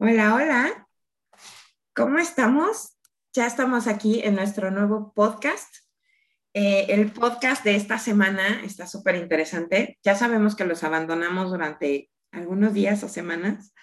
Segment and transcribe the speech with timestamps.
[0.00, 0.88] Hola, hola.
[1.92, 2.96] ¿Cómo estamos?
[3.32, 5.74] Ya estamos aquí en nuestro nuevo podcast.
[6.54, 9.98] Eh, el podcast de esta semana está súper interesante.
[10.04, 13.74] Ya sabemos que los abandonamos durante algunos días o semanas,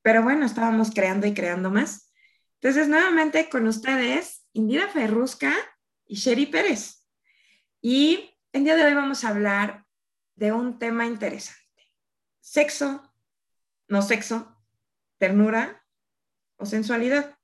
[0.00, 2.12] pero bueno, estábamos creando y creando más.
[2.60, 5.52] Entonces, nuevamente con ustedes, Indira Ferrusca
[6.06, 7.04] y Sherry Pérez.
[7.82, 9.84] Y el día de hoy vamos a hablar
[10.36, 11.92] de un tema interesante.
[12.38, 13.12] Sexo,
[13.88, 14.54] no sexo,
[15.18, 15.84] ternura
[16.56, 17.38] o sensualidad.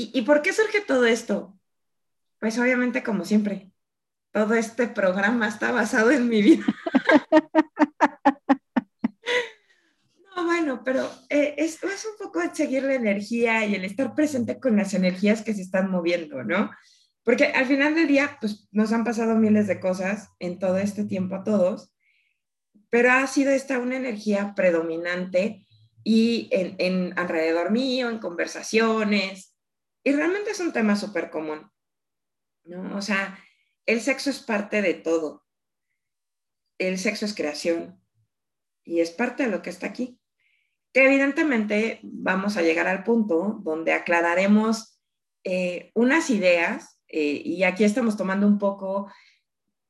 [0.00, 1.58] ¿Y, por qué surge todo esto?
[2.38, 3.72] Pues obviamente como siempre,
[4.30, 6.64] todo este programa está basado en mi vida.
[10.36, 14.60] no, bueno, pero eh, esto es un poco seguir la energía y el estar presente
[14.60, 16.70] con las energías que se están moviendo, ¿no?
[17.24, 21.04] Porque al final del día, pues nos han pasado miles de cosas en todo este
[21.04, 21.92] tiempo a todos,
[22.88, 25.66] pero ha sido esta una energía predominante
[26.04, 29.54] y en, alrededor mío, en conversaciones.
[30.04, 31.70] Y realmente es un tema súper común,
[32.64, 32.96] ¿no?
[32.96, 33.38] O sea,
[33.86, 35.44] el sexo es parte de todo.
[36.78, 38.00] El sexo es creación
[38.84, 40.20] y es parte de lo que está aquí.
[40.92, 45.00] Que evidentemente vamos a llegar al punto donde aclararemos
[45.44, 49.10] eh, unas ideas eh, y aquí estamos tomando un poco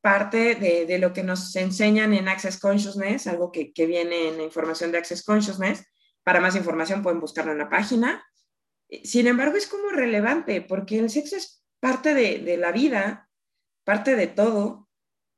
[0.01, 4.39] parte de, de, lo que nos enseñan en Access Consciousness, algo que, que viene en
[4.39, 5.85] la información de Access Consciousness,
[6.29, 8.23] para más información pueden buscarlo en la página.
[9.03, 13.31] Sin embargo, es como relevante porque el sexo es parte de, la vida,
[13.83, 14.91] parte de todo.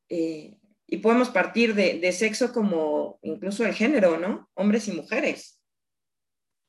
[0.09, 4.51] Eh, y podemos partir de, sexo como incluso el género, ¿no?
[4.55, 5.63] Hombres y mujeres.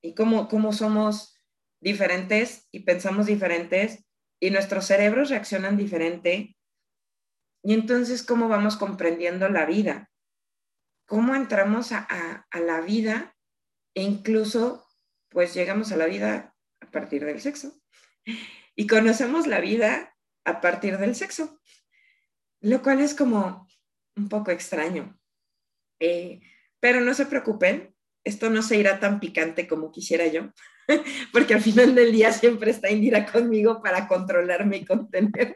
[0.03, 1.35] Y cómo, cómo somos
[1.80, 4.06] diferentes y pensamos diferentes
[4.39, 6.56] y nuestros cerebros reaccionan diferente.
[7.63, 10.11] Y entonces, ¿cómo vamos comprendiendo la vida?
[11.08, 12.06] ¿Cómo entramos a,
[12.52, 13.35] a la vida
[13.94, 14.86] e incluso,
[15.30, 17.81] pues llegamos a la vida a partir del sexo.
[18.75, 20.16] Y conocemos la vida
[20.46, 21.59] a partir del sexo,
[22.62, 23.68] lo cual es como
[24.16, 25.18] un poco extraño.
[26.00, 26.41] Eh,
[26.79, 27.94] pero no se preocupen,
[28.24, 30.52] esto no se irá tan picante como quisiera yo,
[31.34, 35.56] porque al final del día siempre está Indira conmigo para controlarme y contenerme.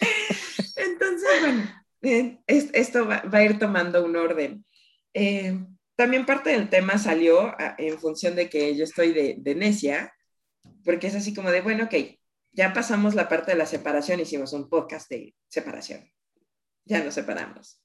[0.76, 4.64] Entonces, bueno, eh, esto va, a ir tomando un orden.
[5.14, 5.58] Eh,
[5.98, 10.14] también parte del tema salió ah, en función de que yo estoy de, necia,
[10.84, 11.94] porque es así como de, bueno, ok,
[12.52, 16.08] ya pasamos la parte de la separación, hicimos un podcast de separación,
[16.84, 17.82] ya nos separamos.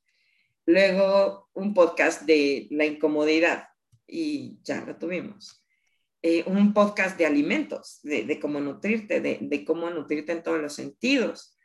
[0.68, 3.70] Luego un podcast de la incomodidad
[4.06, 5.66] y ya lo tuvimos.
[6.22, 10.74] Eh, un podcast de alimentos, de, cómo nutrirte, de, de, cómo nutrirte en todos los
[10.74, 11.58] sentidos.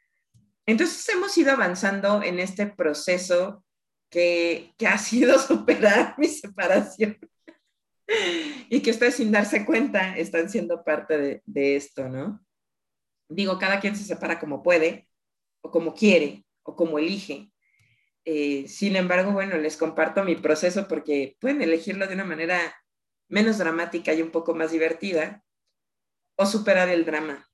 [0.65, 3.67] Entonces hemos ido avanzando en este proceso
[4.11, 7.19] que, ha sido superar mi separación
[8.71, 12.45] y que ustedes sin darse cuenta están siendo parte de, esto, ¿no?
[13.29, 15.09] Digo, cada quien se separa como puede
[15.61, 17.53] o como quiere o como elige.
[18.25, 22.59] Eh, sin embargo, bueno, les comparto mi proceso porque pueden elegirlo de una manera
[23.29, 25.45] menos dramática y un poco más divertida
[26.37, 27.47] o superar el drama,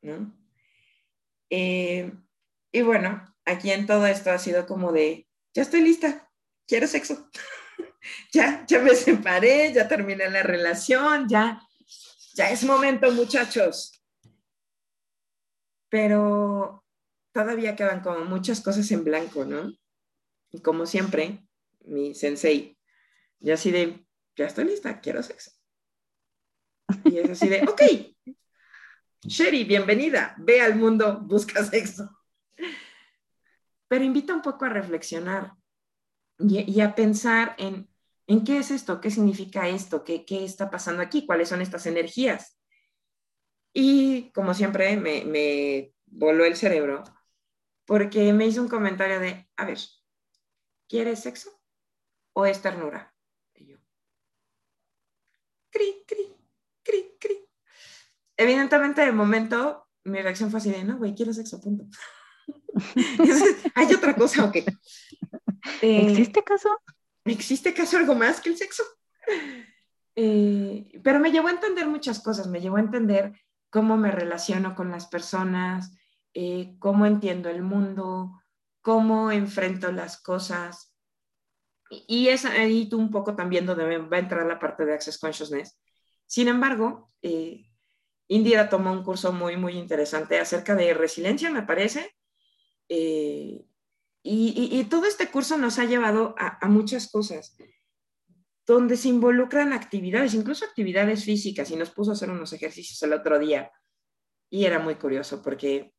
[0.00, 0.32] ¿no?
[1.50, 2.10] Eh,
[2.72, 6.30] y bueno, aquí en todo esto ha sido como de, ya estoy lista,
[6.66, 7.28] quiero sexo.
[8.32, 11.60] ya, ya me separé, ya terminé la relación, ya,
[12.34, 14.02] ya es momento, muchachos.
[15.88, 16.84] Pero
[17.32, 19.72] todavía quedan como muchas cosas en blanco, ¿no?
[20.50, 21.46] Y como siempre,
[21.84, 22.78] mi sensei,
[23.40, 25.52] ya así de, ya estoy lista, quiero sexo.
[27.04, 27.82] Y es así de, ok,
[29.24, 32.10] Sherry, bienvenida, ve al mundo, busca sexo
[33.92, 35.52] pero invita un poco a reflexionar
[36.38, 37.90] y, a pensar en,
[38.26, 41.84] en, qué es esto, qué significa esto, ¿Qué, qué está pasando aquí, cuáles son estas
[41.84, 42.58] energías.
[43.74, 47.04] Y como siempre me, me voló el cerebro
[47.84, 49.76] porque me hizo un comentario de, a ver,
[50.88, 51.50] ¿quieres sexo
[52.32, 53.14] o es ternura?
[53.54, 53.76] Y yo,
[55.68, 56.34] cri, cri,
[56.82, 57.46] cri, cri.
[58.38, 61.84] Evidentemente, de momento, mi reacción fue así de, no, güey, quiero sexo, punto.
[63.74, 64.64] ¿Hay otra cosa o qué?
[65.80, 66.68] Eh, ¿Existe caso?
[67.24, 68.82] ¿Existe caso algo más que el sexo?
[70.14, 73.32] Eh, pero me llevó a entender muchas cosas, me llevó a entender
[73.70, 75.96] cómo me relaciono con las personas,
[76.34, 78.42] eh, cómo entiendo el mundo,
[78.80, 80.94] cómo enfrento las cosas.
[81.88, 85.18] Y, es ahí tú un poco también donde va a entrar la parte de Access
[85.18, 85.78] Consciousness.
[86.26, 87.10] Sin embargo,
[88.28, 92.14] Indira tomó un curso muy, muy interesante acerca de resiliencia, me parece,
[92.88, 93.64] eh,
[94.22, 97.56] y, todo este curso nos ha llevado a, muchas cosas.
[98.64, 103.12] donde se involucran actividades, incluso actividades físicas, y nos puso a hacer unos ejercicios el
[103.12, 103.72] otro día.
[104.48, 105.92] Y era muy curioso porque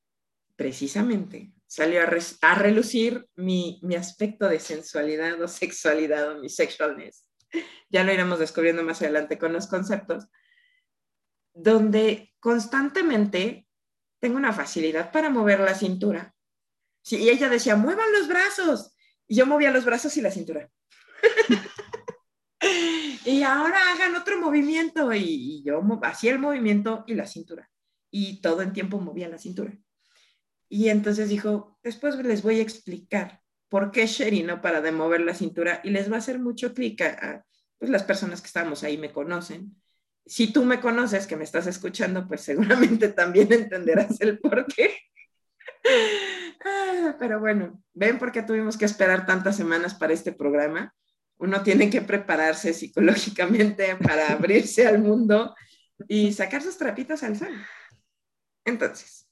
[0.56, 7.28] precisamente salió a, relucir mi, mi, aspecto de sensualidad o sexualidad o mi sexualness.
[7.90, 10.28] Ya lo iremos descubriendo más adelante con los conceptos,
[11.54, 13.68] donde constantemente
[14.20, 16.33] tengo una facilidad para mover la cintura.
[17.04, 18.96] Sí, y ella decía, muevan los brazos.
[19.28, 20.70] Y yo movía los brazos y la cintura.
[23.26, 25.14] y ahora hagan otro movimiento.
[25.14, 27.70] Y, y yo hacía el movimiento y la cintura.
[28.10, 29.78] Y todo el tiempo movía la cintura.
[30.70, 35.22] Y entonces dijo, después les voy a explicar por qué Sherry no para de mover
[35.22, 37.44] la cintura y les va a hacer mucho clic a,
[37.80, 39.76] pues las personas que estamos ahí me conocen.
[40.26, 44.96] Si tú me conoces, que me estás escuchando, pues seguramente también entenderás el por qué.
[47.20, 50.94] Pero bueno, ven por qué tuvimos que esperar tantas semanas para este programa.
[51.38, 55.56] Uno tiene que prepararse psicológicamente para abrirse al mundo
[56.08, 57.54] y sacar sus trapitos al sol.
[58.66, 59.28] Entonces,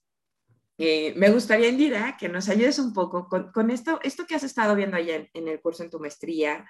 [0.77, 4.75] eh, me gustaría, Indira, que nos ayudes un poco con, esto, esto que has estado
[4.75, 6.69] viendo allá en, el curso en tu maestría,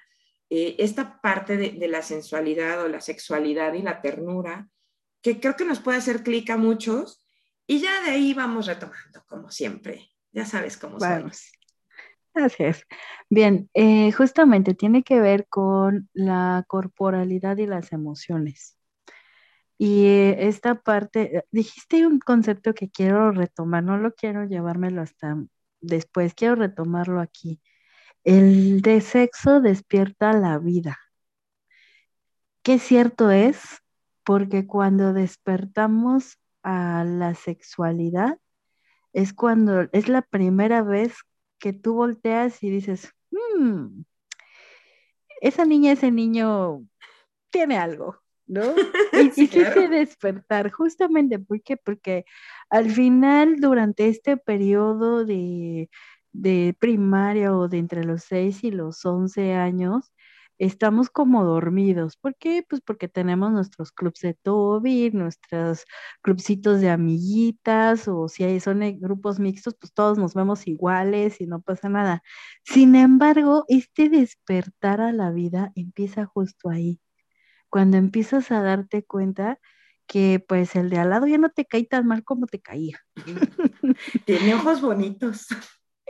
[0.49, 4.67] eh, esta parte de, la sensualidad o la sexualidad y la ternura,
[5.21, 7.25] que creo que nos puede hacer clic a muchos,
[7.65, 10.10] y ya de ahí vamos retomando, como siempre.
[10.31, 11.51] Ya sabes cómo vamos.
[12.33, 12.85] Así es.
[13.29, 18.77] Bien, eh, justamente tiene que ver con la corporalidad y las emociones.
[19.77, 20.05] Y
[20.37, 25.35] esta parte, eh, dijiste un concepto que quiero retomar, no lo quiero llevármelo hasta
[25.81, 27.61] después, quiero retomarlo aquí.
[28.23, 30.99] El de sexo despierta la vida.
[32.63, 33.59] Qué cierto es,
[34.23, 38.37] porque cuando despertamos a la sexualidad,
[39.13, 41.13] es cuando es la primera vez
[41.59, 44.03] que tú volteas y dices, hmm,
[45.41, 46.85] esa niña, ese niño
[47.51, 48.21] tiene algo.
[48.47, 48.61] ¿no?
[49.37, 51.77] Y, sí, despertar, justamente, ¿por qué?
[51.77, 52.25] Porque
[52.69, 55.89] al final, durante este periodo de,
[56.33, 60.11] de primaria o de entre los 6 y los 11 años,
[60.65, 62.17] estamos como dormidos.
[62.17, 62.63] ¿Por qué?
[62.67, 65.85] Pues porque tenemos nuestros clubs de Toby, nuestros
[66.21, 71.61] clubcitos de amiguitas, o si son grupos mixtos, pues todos nos vemos iguales y no
[71.61, 72.23] pasa nada.
[72.63, 76.99] Sin embargo, este despertar a la vida empieza justo ahí
[77.71, 79.57] cuando empiezas a darte cuenta
[80.05, 82.99] que pues el de al lado ya no te cae tan mal como te caía.
[84.25, 85.47] Tiene ojos bonitos.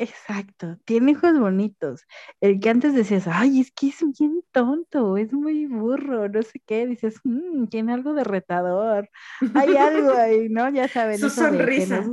[0.01, 2.07] Exacto, tiene ojos bonitos.
[2.39, 6.59] El que antes decías, ay, es que es bien tonto, es muy burro, no sé
[6.65, 9.12] qué, dices, mmm, tiene algo de retador,
[9.53, 10.68] hay algo ahí, ¿no?
[10.71, 11.19] Ya saben.
[11.19, 12.03] Su sonrisa.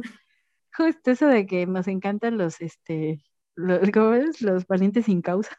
[0.77, 3.25] justo eso de que nos encantan los, este,
[3.55, 4.43] los, ¿cómo es?
[4.43, 5.57] Los valientes sin causa.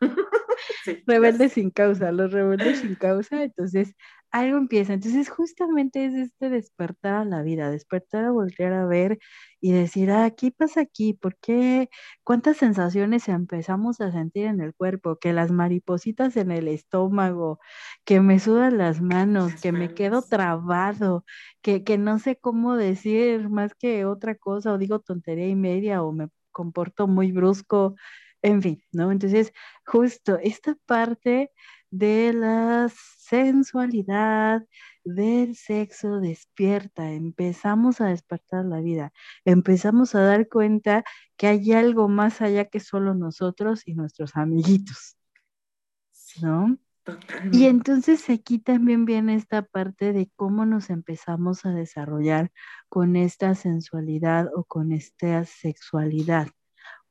[1.06, 3.94] rebeldes sin causa, los rebeldes sin causa, entonces
[4.32, 4.94] algo empieza.
[4.94, 9.18] Entonces justamente es este despertar a la vida, despertar a voltear a ver
[9.60, 11.12] y decir, ah, ¿qué pasa aquí?
[11.14, 11.90] ¿Por qué?
[12.24, 15.16] ¿Cuántas sensaciones empezamos a sentir en el cuerpo?
[15.18, 17.60] Que las maripositas en el estómago,
[18.04, 21.24] que me sudan las manos, que me quedo trabado,
[21.62, 26.02] que, que no sé cómo decir más que otra cosa, o digo tontería y media,
[26.02, 27.94] o me comporto muy brusco,
[28.42, 29.12] en fin, ¿no?
[29.12, 29.52] Entonces,
[29.86, 31.50] justo esta parte
[31.92, 34.66] de la sensualidad,
[35.04, 39.12] del sexo despierta, empezamos a despertar la vida,
[39.44, 41.04] empezamos a dar cuenta
[41.36, 45.16] que hay algo más allá que solo nosotros y nuestros amiguitos,
[46.40, 46.78] ¿no?
[47.52, 52.52] Y entonces aquí también viene esta parte de cómo nos empezamos a desarrollar
[52.88, 56.48] con esta sensualidad o con esta sexualidad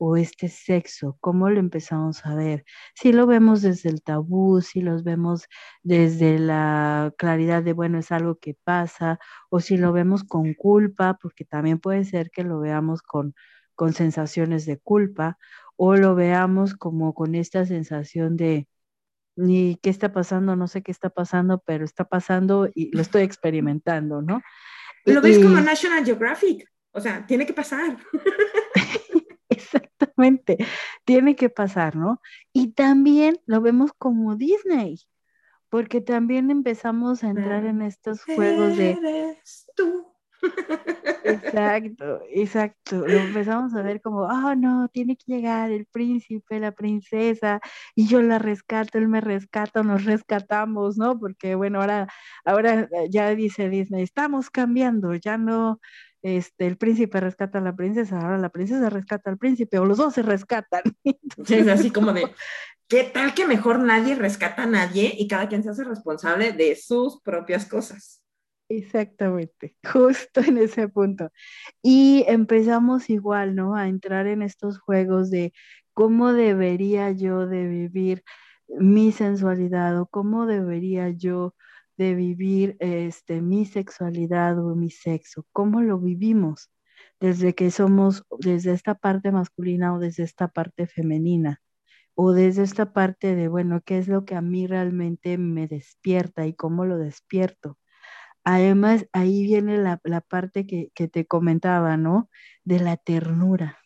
[0.04, 2.66] o este sexo, cómo lo empezamos a ver.
[2.96, 5.46] Si lo vemos desde el tabú, si los vemos
[5.84, 11.20] desde la claridad de, bueno, es algo que pasa, o si lo vemos con culpa,
[11.22, 13.36] porque también puede ser que lo veamos con,
[13.76, 15.38] con sensaciones de culpa,
[15.76, 18.68] o lo veamos como con esta sensación de,
[19.36, 23.22] ni qué está pasando, no sé qué está pasando, pero está pasando y lo estoy
[23.22, 24.42] experimentando, ¿no?
[25.06, 27.98] Lo ves como National Geographic, o sea, tiene que pasar.
[29.62, 30.58] Exactamente,
[31.06, 32.22] tiene que pasar, ¿no?
[32.54, 35.00] Y también lo vemos como Disney,
[35.70, 39.38] porque también empezamos a entrar en estos juegos de...
[39.76, 40.08] tú.
[41.24, 43.08] Exacto, exacto.
[43.08, 47.62] Lo empezamos a ver como, oh no, tiene que llegar el príncipe, la princesa,
[47.96, 51.20] y yo la rescato, él me rescata, nos rescatamos, ¿no?
[51.20, 52.08] Porque bueno, ahora,
[52.44, 55.80] ahora ya dice Disney, estamos cambiando, ya no,
[56.22, 59.98] este, el príncipe rescata a la princesa, ahora la princesa rescata al príncipe, o los
[59.98, 60.84] dos se rescatan.
[61.50, 62.32] es así como de,
[62.88, 66.76] ¿qué tal que mejor nadie rescata a nadie y cada quien se hace responsable de
[66.76, 68.22] sus propias cosas?
[68.70, 71.30] Exactamente, justo en ese punto.
[71.82, 73.76] Y empezamos igual, ¿no?
[73.76, 75.54] A entrar en estos juegos de
[75.94, 78.24] cómo debería yo de vivir
[78.68, 81.54] mi sensualidad o cómo debería yo
[82.02, 86.72] de vivir este, mi sexualidad o mi sexo, cómo lo vivimos
[87.20, 91.62] desde que somos, desde esta parte masculina o desde esta parte femenina,
[92.16, 96.48] o desde esta parte de, bueno, qué es lo que a mí realmente me despierta
[96.48, 97.78] y cómo lo despierto.
[98.44, 102.30] Además, ahí viene la, parte que, te comentaba, ¿no?
[102.64, 103.78] De la ternura.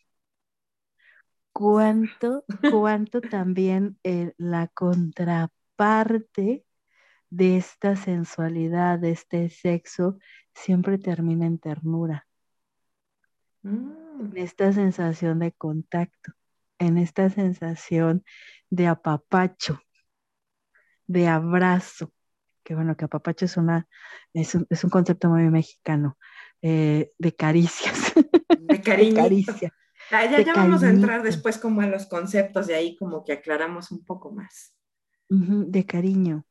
[1.51, 2.45] ¿Cuánto,
[2.79, 6.65] cuánto también eh, la contraparte
[7.29, 10.17] de esta sensualidad, de este sexo,
[10.53, 12.27] siempre termina en ternura?
[13.63, 14.37] En mm.
[14.37, 16.33] esta sensación de contacto,
[16.79, 18.23] en esta sensación
[18.69, 19.79] de apapacho,
[21.07, 22.11] de abrazo,
[22.63, 23.87] que bueno, que apapacho es, una,
[24.33, 26.17] es, un, concepto muy mexicano,
[26.61, 28.13] eh, de caricias.
[28.65, 29.71] De, caricia.
[30.11, 33.91] Ah, ya, vamos a entrar después como a los conceptos, de ahí como que aclaramos
[33.91, 34.73] un poco más.
[35.29, 36.45] de cariño.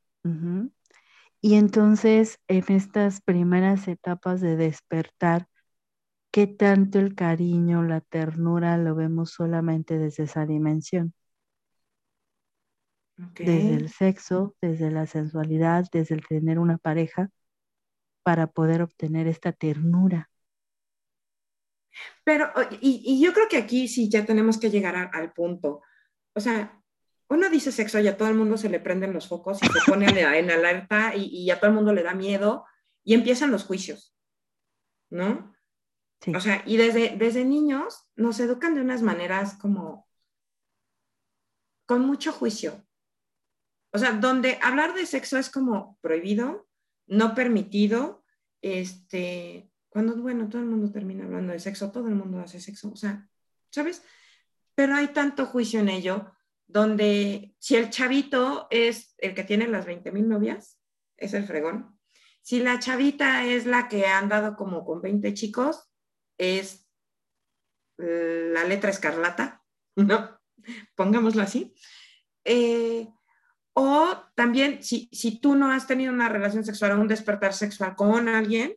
[1.40, 5.48] Y entonces, en estas primeras etapas de despertar,
[6.30, 11.14] qué tanto el cariño, la ternura lo vemos solamente desde esa dimensión.
[13.16, 17.30] Desde el sexo, desde la sensualidad, desde el tener una pareja,
[18.24, 20.30] para poder obtener esta ternura.
[22.24, 22.50] Pero,
[22.80, 25.82] y, yo creo que aquí sí ya tenemos que llegar al punto.
[26.34, 26.82] O sea,
[27.34, 29.90] uno dice sexo y a todo el mundo se le prenden los focos y se
[29.90, 32.64] pone en alerta y, y a todo el mundo le da miedo
[33.04, 34.16] y empiezan los juicios,
[35.10, 35.54] ¿no?
[36.34, 40.08] O sea, y desde, desde niños nos educan de unas maneras como
[41.86, 42.86] con mucho juicio.
[43.92, 46.66] O sea, donde hablar de sexo es como prohibido,
[47.06, 48.24] no permitido,
[48.62, 52.90] este, cuando, bueno, todo el mundo termina hablando de sexo, todo el mundo hace sexo,
[52.90, 53.28] o sea,
[53.70, 54.02] ¿sabes?
[54.74, 56.33] Pero hay tanto juicio en ello,
[56.66, 60.78] donde si el chavito es el que tiene las 20 mil novias,
[61.16, 61.98] es el fregón.
[62.42, 65.90] Si la chavita es la que ha andado como con 20 chicos,
[66.38, 66.86] es
[67.96, 69.62] la letra escarlata,
[69.96, 70.40] ¿no?
[70.94, 71.74] Pongámoslo así.
[72.44, 73.08] Eh,
[73.74, 77.96] o también, si, si, tú no has tenido una relación sexual o un despertar sexual
[77.96, 78.76] con alguien,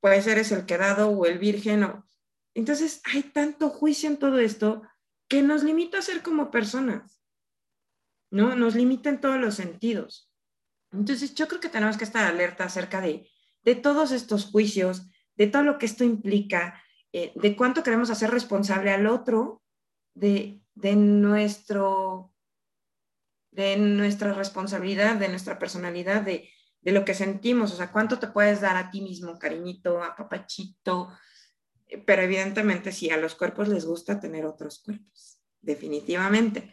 [0.00, 1.84] pues eres el quedado o el virgen.
[1.84, 2.06] O...
[2.54, 4.82] Entonces, hay tanto juicio en todo esto
[5.28, 7.22] que nos limita a ser como personas,
[8.30, 8.54] ¿no?
[8.56, 10.30] Nos limita en todos los sentidos.
[10.92, 13.28] Entonces, yo creo que tenemos que estar alerta acerca de,
[13.64, 16.80] de todos estos juicios, de todo lo que esto implica,
[17.12, 19.62] eh, de cuánto queremos hacer responsable al otro
[20.14, 22.32] de, nuestro,
[23.50, 26.50] de nuestra responsabilidad, de nuestra personalidad, de,
[26.82, 31.08] lo que sentimos, o sea, cuánto te puedes dar a ti mismo, cariñito, a papachito,
[32.06, 36.70] pero evidentemente sí, a los cuerpos les gusta tener otros cuerpos, definitivamente.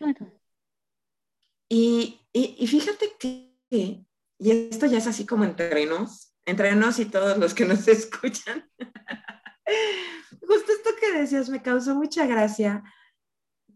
[1.70, 7.06] Y, y, fíjate que, y esto ya es así como entre nos, entre nos y
[7.06, 8.70] todos los que nos escuchan.
[10.42, 12.84] Justo esto que decías me causó mucha gracia,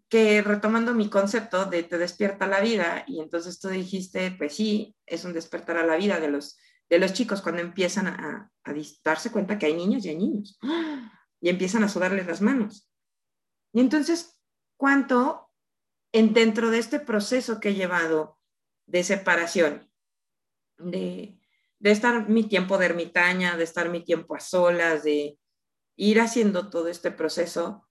[0.09, 4.95] que retomando mi concepto de te despierta la vida, y entonces tú dijiste, pues sí,
[5.05, 6.57] es un despertar a la vida de los,
[6.89, 8.73] de los chicos cuando empiezan a, a
[9.03, 10.59] darse cuenta que hay niños y hay niños,
[11.45, 12.89] y empiezan a sudarles las manos.
[13.71, 14.41] Y entonces,
[14.77, 15.51] ¿cuánto
[16.11, 18.39] en, dentro de este proceso que he llevado
[18.87, 19.87] de separación,
[20.79, 21.37] de,
[21.77, 25.37] de estar mi tiempo de ermitaña, de estar mi tiempo a solas, de
[25.95, 27.87] ir haciendo todo este proceso,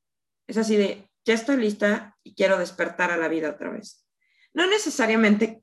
[0.49, 4.04] es así de, ya estoy lista y quiero despertar a la vida otra vez.
[4.52, 5.62] No necesariamente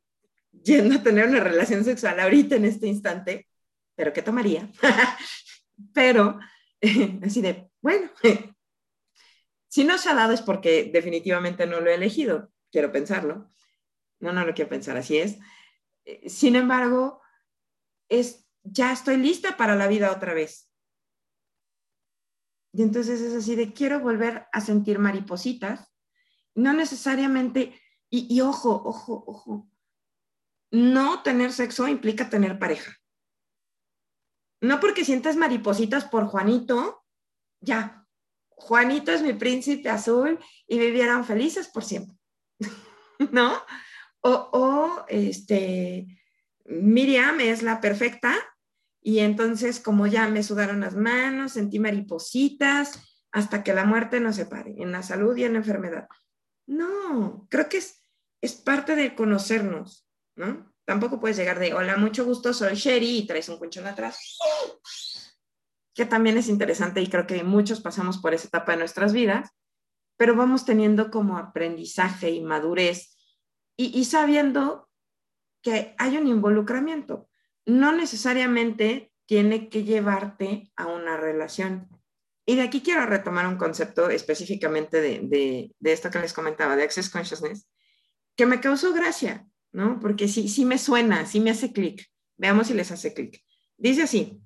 [0.64, 3.50] yendo a tener una relación sexual ahorita en este instante,
[3.98, 4.72] pero ¿qué tomaría?
[5.94, 6.40] pero
[7.22, 8.10] así de, bueno,
[9.68, 13.52] si no se ha dado es porque definitivamente no lo he elegido, quiero pensarlo.
[14.20, 15.40] No, no lo quiero pensar, así es.
[16.06, 17.22] Eh, sin embargo,
[18.08, 20.72] es, ya estoy lista para la vida otra vez.
[22.74, 25.92] Y entonces es así de, quiero volver a sentir maripositas.
[26.54, 29.70] No necesariamente, y, y ojo, ojo, ojo,
[30.72, 32.96] no tener sexo implica tener pareja.
[34.62, 37.01] No porque sientas maripositas por Juanito,
[37.62, 38.06] ya,
[38.50, 42.18] Juanito es mi príncipe azul y vivieran felices por siempre,
[43.32, 43.54] ¿no?
[44.22, 46.08] O, o este,
[46.66, 48.36] Miriam es la perfecta
[49.02, 53.00] y entonces como ya me sudaron las manos, sentí maripositas
[53.32, 56.08] hasta que la muerte nos separe, en la salud y en la enfermedad.
[56.68, 58.06] No, creo que es,
[58.42, 60.72] es parte de conocernos, ¿no?
[60.86, 64.38] Tampoco puedes llegar de, hola, mucho gusto, soy Sherry y traes un colchón atrás.
[66.02, 69.52] Que también es interesante y creo que muchos pasamos por esa etapa de nuestras vidas,
[70.18, 73.16] pero vamos teniendo como aprendizaje y madurez
[73.78, 74.90] y, sabiendo
[75.62, 77.30] que hay un involucramiento.
[77.68, 81.88] No necesariamente tiene que llevarte a una relación.
[82.48, 86.76] Y de aquí quiero retomar un concepto específicamente de, de, de esto que les comentaba,
[86.76, 87.70] de Access Consciousness,
[88.36, 90.00] que me causó gracia, ¿no?
[90.00, 92.08] Porque sí, sí me suena, sí me hace clic.
[92.38, 93.40] Veamos si les hace clic.
[93.78, 94.42] Dice así,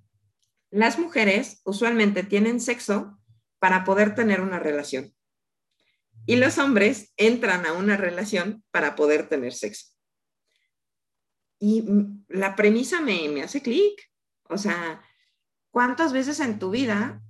[0.75, 3.17] las mujeres usualmente tienen sexo
[3.59, 5.15] para poder tener una relación.
[6.25, 9.95] Y los hombres entran a una relación para poder tener sexo.
[11.59, 11.85] Y
[12.27, 14.11] la premisa me, me hace clic.
[14.49, 15.01] O sea,
[15.71, 17.21] ¿cuántas veces en tu vida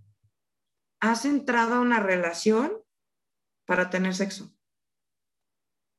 [1.00, 2.74] has entrado a una relación
[3.66, 4.52] para tener sexo?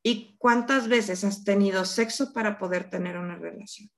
[0.03, 3.89] ¿Y cuántas veces has tenido sexo para poder tener una relación?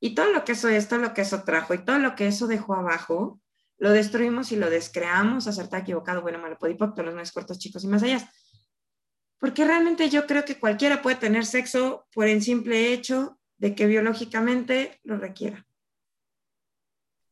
[0.00, 2.26] Y todo lo que eso es, todo lo que eso trajo y todo lo que
[2.26, 3.40] eso dejó abajo,
[3.78, 7.88] lo destruimos y lo descreamos, acertar equivocado, bueno, malo, podipocto, los más cortos, chicos y
[7.88, 8.30] más allá.
[9.38, 13.86] Porque realmente yo creo que cualquiera puede tener sexo por el simple hecho de que
[13.86, 15.66] biológicamente lo requiera.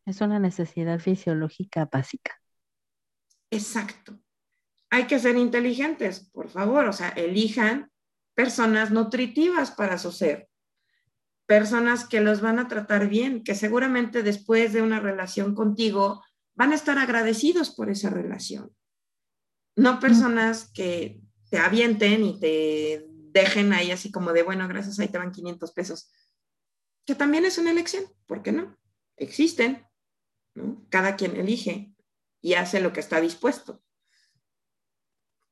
[0.04, 2.40] Es una necesidad fisiológica básica.
[3.50, 4.20] Exacto
[4.90, 7.90] hay que ser inteligentes, por favor, o sea, elijan
[8.34, 10.48] personas nutritivas para su ser,
[11.46, 16.22] personas que los van a tratar bien, que seguramente después de una relación contigo
[16.54, 18.74] van a estar agradecidos por esa relación.
[19.76, 25.08] No personas que te avienten y te dejen ahí así como de, bueno, gracias, ahí
[25.08, 26.10] te van 500 pesos,
[27.04, 28.76] que también es una elección, ¿por qué no?
[29.16, 29.86] Existen,
[30.54, 30.84] ¿no?
[30.88, 31.94] Cada quien elige
[32.40, 33.82] y hace lo que está dispuesto.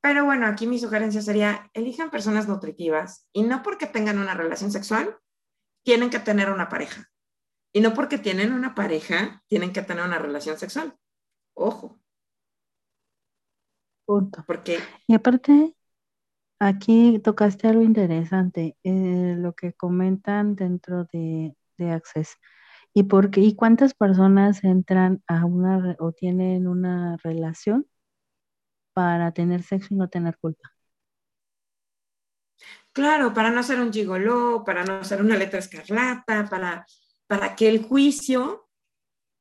[0.00, 4.70] Pero bueno, aquí mi sugerencia sería, elijan personas nutritivas y no porque tengan una relación
[4.70, 5.18] sexual,
[5.84, 7.08] tienen que tener una pareja.
[7.72, 10.96] Y no porque tienen una pareja, tienen que tener una relación sexual.
[11.54, 12.00] Ojo.
[14.06, 14.44] Punto.
[14.46, 14.78] Porque...
[15.06, 15.76] Y aparte,
[16.58, 22.36] aquí tocaste algo interesante, eh, lo que comentan dentro de, de Access.
[22.92, 27.86] ¿Y, por ¿Y cuántas personas entran a una o tienen una relación
[28.94, 30.73] para tener sexo y no tener culpa.
[32.92, 36.86] Claro, para no ser un gigoló, para no ser una letra escarlata, para,
[37.26, 38.68] para que el juicio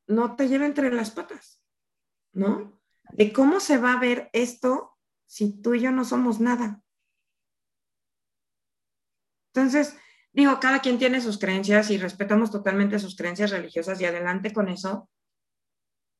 [0.07, 1.61] no te lleve entre las patas,
[2.33, 2.81] ¿no?
[3.11, 4.97] De cómo se va a ver esto
[5.27, 6.81] si tú y yo no somos nada.
[9.53, 9.95] Entonces,
[10.31, 14.67] digo, cada quien tiene sus creencias y respetamos totalmente sus creencias religiosas y adelante con
[14.67, 15.09] eso.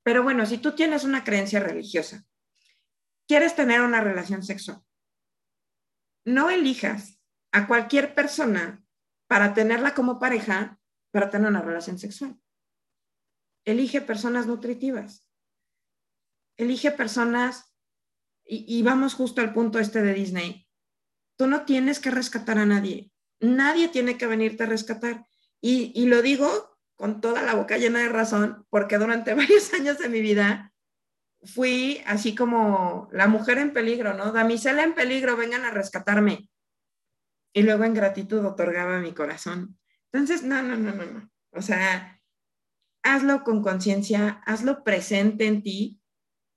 [0.04, 2.24] Pero bueno, si tú tienes una creencia religiosa
[3.28, 4.82] quieres tener una relación sexual.
[6.26, 8.86] No elijas a cualquier persona
[9.28, 10.80] para tenerla como pareja
[11.12, 12.40] para tener una relación sexual.
[13.66, 15.28] Elige personas nutritivas.
[16.58, 17.74] Elige personas,
[18.46, 20.68] y, vamos justo al punto este de Disney.
[21.38, 23.12] Tú no tienes que rescatar a nadie.
[23.40, 25.26] Nadie tiene que venirte a rescatar.
[25.62, 30.10] Y, lo digo con toda la boca llena de razón, porque durante varios años de
[30.10, 30.73] mi vida
[31.46, 34.32] fui así como la mujer en peligro, ¿no?
[34.32, 36.50] Damisela en peligro, vengan a rescatarme.
[37.54, 39.78] Y luego en gratitud otorgaba mi corazón.
[40.12, 41.32] Entonces, no, no, no, no, no.
[41.52, 42.22] O sea,
[43.04, 46.02] hazlo con conciencia, hazlo presente en ti,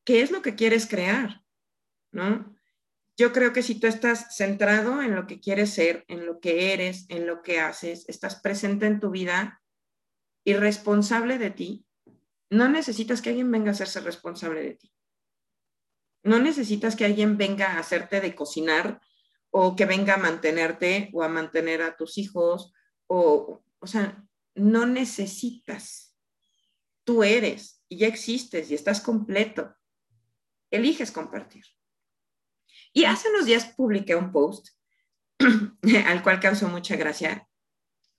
[0.05, 1.43] qué es lo que quieres crear,
[2.13, 2.57] ¿no?
[3.19, 6.73] Yo creo que si tú estás centrado en lo que quieres ser, en lo que
[6.75, 9.63] eres, en lo que haces, estás presente en tu vida
[10.45, 11.86] y responsable de ti,
[12.51, 14.93] no necesitas que alguien venga a hacerse responsable de ti.
[16.23, 19.01] No necesitas que alguien venga a hacerte de cocinar
[19.51, 22.73] o que venga a mantenerte o a mantener a tus hijos
[23.07, 26.17] o, o sea, no necesitas.
[27.05, 29.75] Tú eres y ya existes y estás completo.
[30.71, 31.65] Eliges compartir.
[32.93, 34.69] Y hace unos días publiqué un post
[36.07, 37.49] al cual causó mucha gracia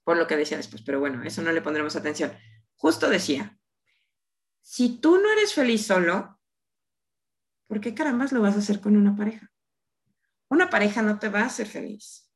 [0.07, 2.31] por lo que decía después, pero bueno, eso no le pondremos atención.
[2.77, 3.59] Justo decía,
[4.69, 6.41] si tú no eres feliz solo,
[7.67, 9.49] ¿por qué carambas lo vas a hacer con una pareja?
[10.49, 12.30] Una pareja no te va a hacer feliz.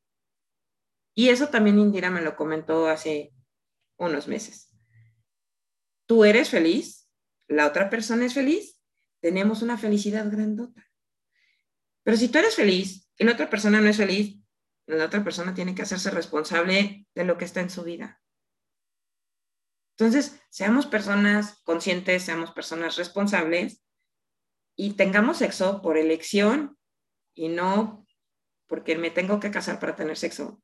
[1.14, 3.34] Y eso también Indira me lo comentó hace
[3.98, 4.74] unos meses.
[6.06, 7.10] Tú eres feliz,
[7.50, 8.82] la otra persona es feliz,
[9.20, 10.90] tenemos una felicidad grandota.
[12.04, 14.40] Pero si tú eres feliz y la otra persona no es feliz,
[14.88, 18.22] la otra persona tiene que hacerse responsable de lo que está en su vida.
[20.02, 23.84] Entonces, seamos personas conscientes, seamos personas responsables
[24.76, 26.76] y tengamos sexo por elección
[27.36, 28.04] y no
[28.66, 30.60] porque me tengo que casar para tener sexo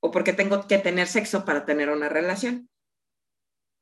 [0.00, 2.70] o porque tengo que tener sexo para tener una relación.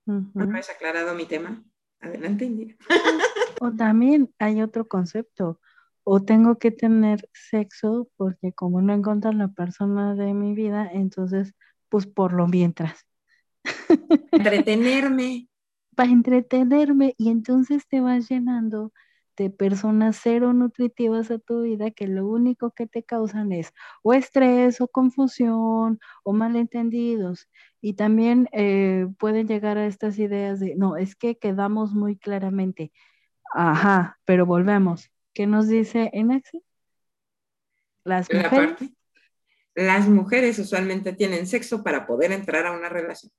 [0.07, 1.63] ¿No me has aclarado mi tema?
[2.01, 2.75] Adelante, Indira.
[3.61, 5.61] o también hay otro concepto.
[6.03, 11.55] O tengo que tener sexo porque como no encuentro la persona de mi vida, entonces,
[11.89, 13.07] pues por lo mientras.
[14.33, 15.49] Entretenerme.
[15.97, 18.93] Para entretenerme y entonces te vas llenando
[19.37, 23.73] de personas cero nutritivas a tu vida que lo único que te causan es
[24.03, 27.49] o estrés o confusión o malentendidos.
[27.81, 32.93] Y también eh, pueden llegar a estas ideas de, no, es que quedamos muy claramente.
[33.53, 35.11] Ajá, pero volvemos.
[35.33, 36.63] ¿Qué nos dice Enaxi?
[38.05, 38.77] Las mujeres.
[39.75, 43.33] las mujeres usualmente tienen sexo para poder entrar a una relación.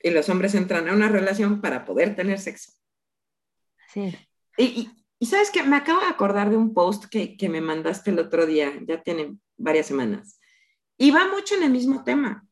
[0.00, 2.72] Y los hombres entran a una relación para poder tener sexo.
[4.58, 4.90] Y,
[5.24, 8.72] sabes que me acabo de acordar de un post que, me mandaste el otro día,
[8.86, 10.40] ya tiene varias semanas,
[10.98, 12.46] y va mucho en el mismo tema,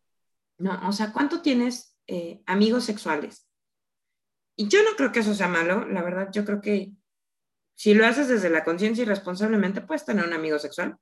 [0.59, 0.89] ¿no?
[0.89, 3.49] O sea, ¿cuánto tienes eh, amigos sexuales?
[4.57, 6.93] Y yo no creo que eso sea malo, la verdad, yo creo que
[7.75, 10.97] si lo haces desde la conciencia y responsablemente, puedes tener un amigo sexual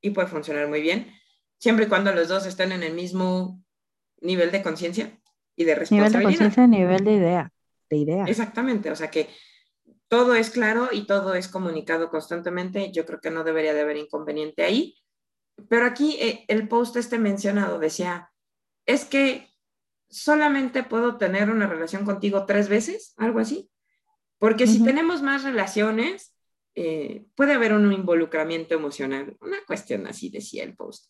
[0.00, 1.12] y puede funcionar muy bien,
[1.58, 3.62] siempre y cuando los dos estén en el mismo
[4.22, 5.18] nivel de conciencia
[5.56, 6.18] y de responsabilidad.
[6.18, 7.52] Nivel de conciencia, nivel de idea,
[7.90, 8.24] de idea.
[8.24, 9.28] Exactamente, o sea que
[10.12, 12.92] todo es claro y todo es comunicado constantemente.
[12.92, 14.94] Yo creo que no debería de haber inconveniente ahí.
[15.70, 18.30] Pero aquí eh, el post este mencionado decía,
[18.84, 19.48] es que
[20.10, 23.70] solamente puedo tener una relación contigo tres veces, algo así.
[24.38, 26.36] Porque si tenemos más relaciones,
[26.74, 29.38] eh, puede haber un involucramiento emocional.
[29.40, 31.06] Una cuestión así decía el post.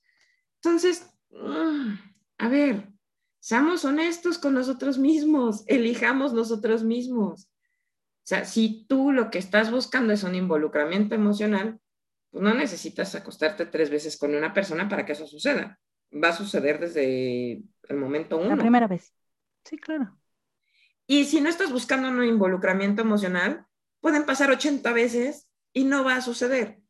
[0.62, 1.94] Entonces, mm,
[2.38, 2.91] a ver,
[3.42, 7.50] seamos honestos con nosotros mismos, elijamos nosotros mismos.
[8.24, 11.80] O sea, si tú lo que estás buscando es un involucramiento emocional,
[12.30, 15.80] pues no necesitas acostarte tres veces con una persona para que eso suceda.
[16.12, 18.50] Va a suceder desde el momento uno.
[18.50, 19.12] La primera vez.
[19.64, 20.16] Sí, claro.
[21.08, 23.66] Y si no estás buscando un involucramiento emocional,
[24.00, 26.80] pueden pasar 80 veces y no va a suceder.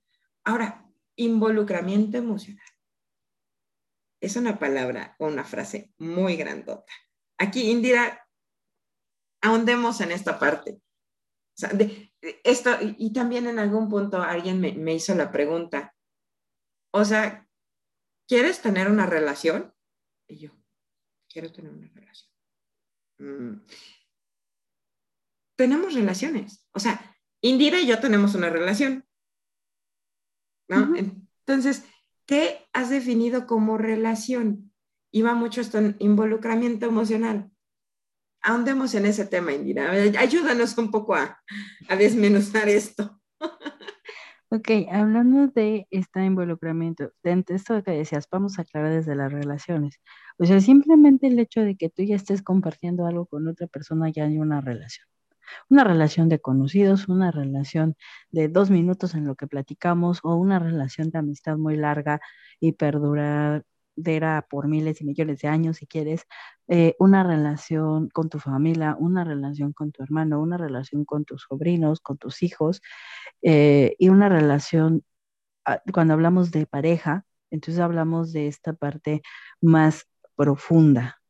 [0.44, 0.84] Ahora,
[1.16, 2.71] involucramiento emocional.
[4.22, 6.92] Es una palabra o una frase muy grandota.
[7.38, 8.26] Aquí, Indira,
[9.42, 10.80] ahondemos en esta parte
[12.44, 15.94] esto, y, también en algún punto alguien me, hizo la pregunta,
[16.92, 17.46] o sea,
[18.26, 19.74] ¿quieres tener una relación?
[20.28, 20.50] Y yo,
[21.28, 22.30] quiero tener una relación.
[23.18, 23.66] Mm.
[25.56, 29.04] Tenemos relaciones, o sea, Indira y yo tenemos una relación.
[30.68, 30.96] ¿no?
[30.96, 31.84] Entonces,
[32.26, 34.72] ¿qué has definido como relación?
[35.10, 37.52] Iba mucho esto en involucramiento emocional
[38.42, 39.90] ahondemos en ese tema, Indira.
[39.90, 41.38] Ayúdanos un poco a,
[41.96, 43.18] desmenuzar esto.
[44.50, 49.98] Ok, hablando de este involucramiento, de esto que decías, vamos a aclarar desde las relaciones.
[50.38, 54.10] O sea, simplemente el hecho de que tú ya estés compartiendo algo con otra persona
[54.10, 55.06] ya hay una relación.
[55.68, 57.96] Una relación de conocidos, una relación
[58.30, 62.20] de dos minutos en lo que platicamos o una relación de amistad muy larga
[62.60, 63.64] y perdurar
[64.48, 66.24] por miles y millones de años, si quieres,
[66.68, 71.42] eh, una relación con tu familia, una relación con tu hermano, una relación con tus
[71.48, 72.80] sobrinos, con tus hijos,
[73.42, 75.04] eh, y una relación,
[75.66, 79.22] ah, cuando hablamos de pareja, entonces hablamos de esta parte
[79.60, 81.21] más profunda,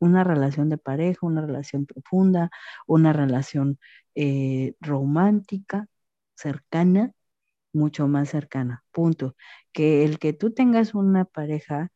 [0.00, 2.50] Una relación de pareja, una relación profunda,
[2.86, 3.78] una relación
[4.14, 5.88] eh, romántica,
[6.34, 7.12] cercana,
[7.72, 9.36] mucho más cercana, punto.
[9.72, 11.90] Que el que tú tengas una pareja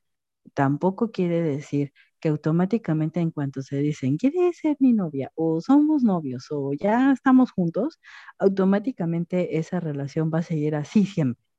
[0.54, 5.32] tampoco quiere decir que automáticamente en cuanto se dicen, ¿quiere ser mi novia?
[5.34, 7.98] o somos novios o ya estamos juntos,
[8.38, 11.49] automáticamente esa relación va a seguir así siempre.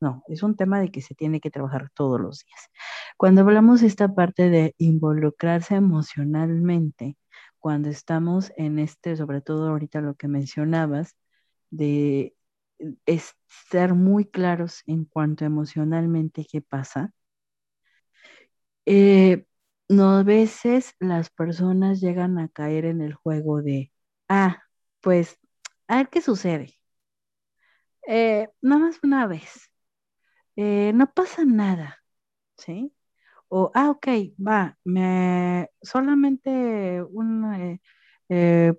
[0.00, 2.70] No, es un tema de que se tiene que trabajar todos los días.
[3.18, 7.16] Cuando hablamos de esta parte de involucrarse emocionalmente,
[7.58, 11.16] cuando estamos en este, sobre todo ahorita lo que mencionabas,
[11.70, 12.34] de
[13.70, 17.12] ser muy claros en cuanto emocionalmente qué pasa,
[18.86, 19.44] eh,
[19.88, 23.92] no a veces las personas llegan a caer en el juego de,
[24.28, 24.62] ah,
[25.00, 25.38] pues,
[25.88, 26.74] a ver qué sucede.
[28.06, 29.69] Eh, nada más una vez.
[30.62, 32.02] Eh, no pasa nada,
[32.58, 32.92] ¿sí?
[33.48, 34.08] O, ah, ok,
[34.40, 37.02] va, me, solamente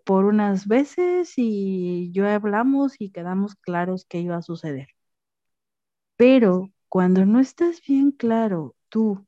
[0.06, 4.88] por unas veces y yo hablamos y quedamos claros qué iba a suceder.
[6.16, 9.26] Pero cuando no estás bien claro tú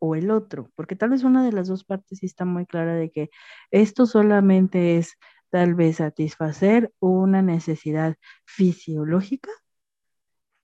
[0.00, 2.94] o el otro, porque tal vez una de las dos partes sí está muy clara
[2.94, 3.30] de que
[3.70, 5.14] esto solamente es
[5.50, 9.50] tal vez satisfacer una necesidad fisiológica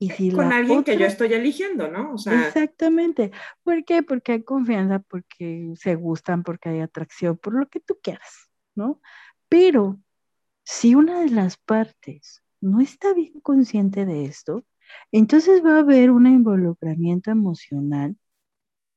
[0.03, 2.15] Y si Con alguien que yo estoy eligiendo, ¿no?
[2.15, 3.33] O sea, Exactamente.
[3.63, 4.03] ¿Por qué?
[4.03, 9.03] Porque hay confianza, porque se gustan, porque hay atracción, por lo que tú quieras, ¿no?
[9.51, 10.01] Pero
[10.65, 14.65] si una de las partes no está bien consciente de esto,
[15.13, 18.17] entonces va a haber un involucramiento emocional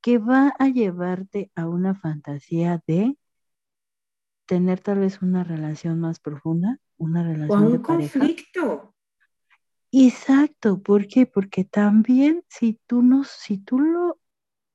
[0.02, 3.18] que va a llevarte a una fantasía de
[4.46, 8.20] tener tal vez una relación más profunda, una o a relación de un pareja.
[8.20, 8.93] conflicto.
[9.96, 11.28] Exacto, ¿por qué?
[11.28, 14.20] Porque también si tú no, si tú lo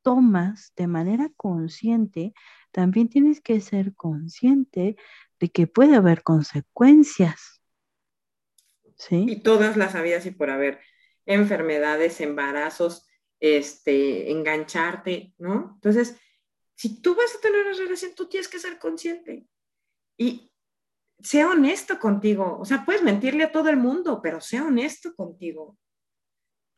[0.02, 2.32] tomas de manera consciente,
[2.70, 4.96] también tienes que ser consciente
[5.40, 7.60] de que puede haber consecuencias,
[8.96, 9.26] ¿sí?
[9.28, 10.78] y todas las habidas y por haber
[11.26, 13.04] enfermedades, embarazos,
[13.40, 15.72] este, engancharte, ¿no?
[15.74, 16.16] Entonces,
[16.76, 19.48] si tú vas a tener una relación, tú tienes que ser consciente
[20.16, 20.52] y
[21.20, 22.58] sea honesto contigo.
[22.60, 25.76] O sea, puedes mentirle a todo el mundo, pero sea honesto contigo.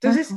[0.00, 0.34] Entonces,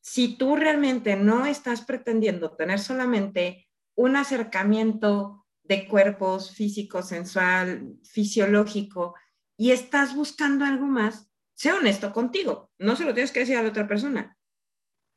[0.00, 9.14] si tú realmente no estás pretendiendo tener solamente un acercamiento de cuerpos físico, sensual, fisiológico,
[9.56, 12.70] y estás buscando algo más, sé honesto contigo.
[12.78, 14.36] No se lo tienes que decir a la otra persona,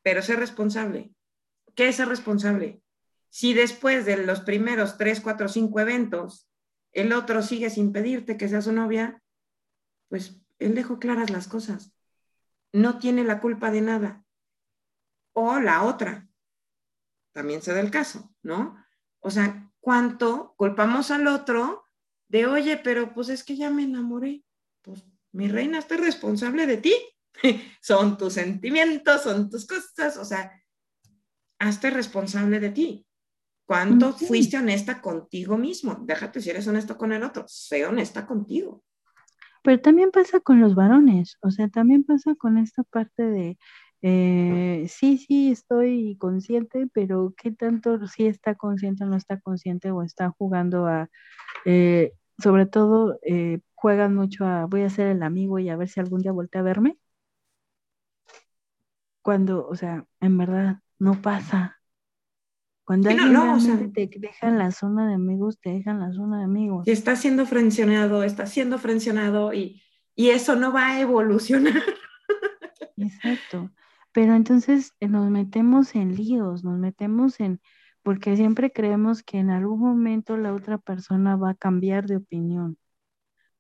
[0.02, 1.14] pero sé responsable.
[1.76, 2.82] ¿Qué es ser responsable?
[3.30, 6.49] Si después de los primeros tres, cuatro, cinco eventos,
[6.94, 9.22] el otro sigue sin pedirte que sea su novia,
[10.08, 11.94] pues él dejó claras las cosas.
[12.72, 14.26] No tiene la culpa de nada.
[15.34, 16.30] O la otra,
[17.32, 18.84] también se da el caso, ¿no?
[19.20, 21.86] O sea, ¿cuánto culpamos al otro
[22.28, 24.44] de, oye, pero pues es que ya me enamoré?
[24.82, 26.94] Pues mi reina, estoy responsable de ti.
[27.82, 30.52] son tus sentimientos, son tus cosas, o sea,
[31.60, 33.08] hazte responsable de ti.
[33.70, 35.96] ¿Cuánto fuiste honesta contigo mismo?
[36.02, 38.82] Déjate si eres honesto con el otro, sé honesta contigo.
[39.62, 43.60] Pero también pasa con los varones, o sea, también pasa con esta parte de,
[44.02, 49.92] eh, sí, sí, estoy consciente, pero ¿qué tanto sí está consciente o no está consciente
[49.92, 51.08] o está jugando a,
[51.66, 55.90] eh, sobre todo, eh, juegan mucho a, voy a ser el amigo y a ver
[55.90, 56.98] si algún día voltea a verme?
[59.22, 61.79] Cuando, o sea, en verdad, no pasa.
[62.90, 65.70] Cuando Sí, no, alguien no, o sea- te deja en la zona de amigos, te
[65.70, 66.86] deja en la zona de amigos.
[66.86, 69.80] Si está siendo frencionado, está siendo frencionado y,
[70.16, 71.84] y eso no va a evolucionar.
[72.98, 73.70] Exacto.
[74.12, 77.62] Pero entonces eh, nos metemos en líos, nos metemos en,
[78.02, 82.80] porque siempre creemos que en algún momento la otra persona va a cambiar de opinión.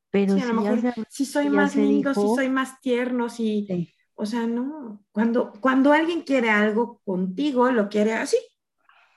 [0.09, 2.81] Pero Sí, a lo si ya mejor se, si soy más lindo, si soy más
[2.81, 5.05] tierno, si, sí, o sea, no.
[5.11, 8.37] Cuando, cuando alguien quiere algo contigo, lo quiere así,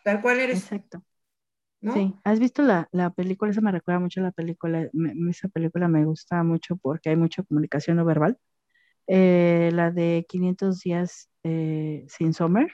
[0.02, 1.02] tal cual eres, exacto.
[1.80, 1.94] ¿no?
[1.94, 3.50] Sí, ¿has visto la, la película?
[3.50, 7.16] Esa me recuerda mucho a la película, me- esa película me gusta mucho porque hay
[7.16, 8.38] mucha comunicación no verbal.
[9.08, 12.68] Eh, la de 500 días eh, sin Summer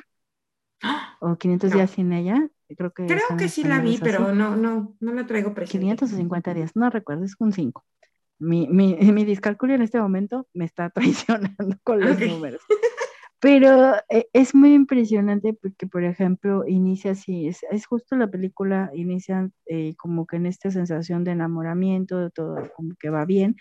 [0.82, 1.16] ¡Ah!
[1.20, 1.76] o 500 No.
[1.76, 4.00] días sin ella, creo que Creo que sí la vi, así.
[4.04, 5.78] pero no, no, no la traigo presente.
[5.80, 7.84] 500 o 50 días, no recuerdo, es un 5.
[8.38, 12.22] Mi, mi, mi discalculia en este momento me está traicionando con los Ok.
[12.26, 12.60] números.
[13.40, 19.48] Pero eh, es muy impresionante porque, por ejemplo, inicia así, es, justo la película, inicia
[19.66, 23.56] eh, como que en esta sensación de enamoramiento, de todo como que va bien,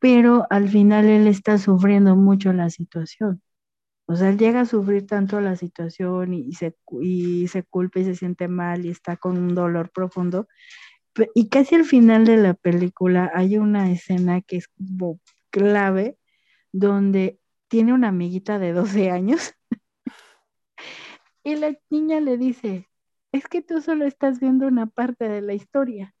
[0.00, 3.42] pero al final él está sufriendo mucho la situación.
[4.06, 8.00] O sea, él llega a sufrir tanto la situación y, y se, y se culpa
[8.00, 10.48] y se siente mal y está con un dolor profundo.
[11.34, 14.68] Y casi al final de la película hay una escena que es
[15.50, 16.18] clave,
[16.72, 19.54] donde tiene una amiguita de 12 años
[21.44, 22.88] y la niña le dice,
[23.32, 26.14] es que tú solo estás viendo una parte de la historia.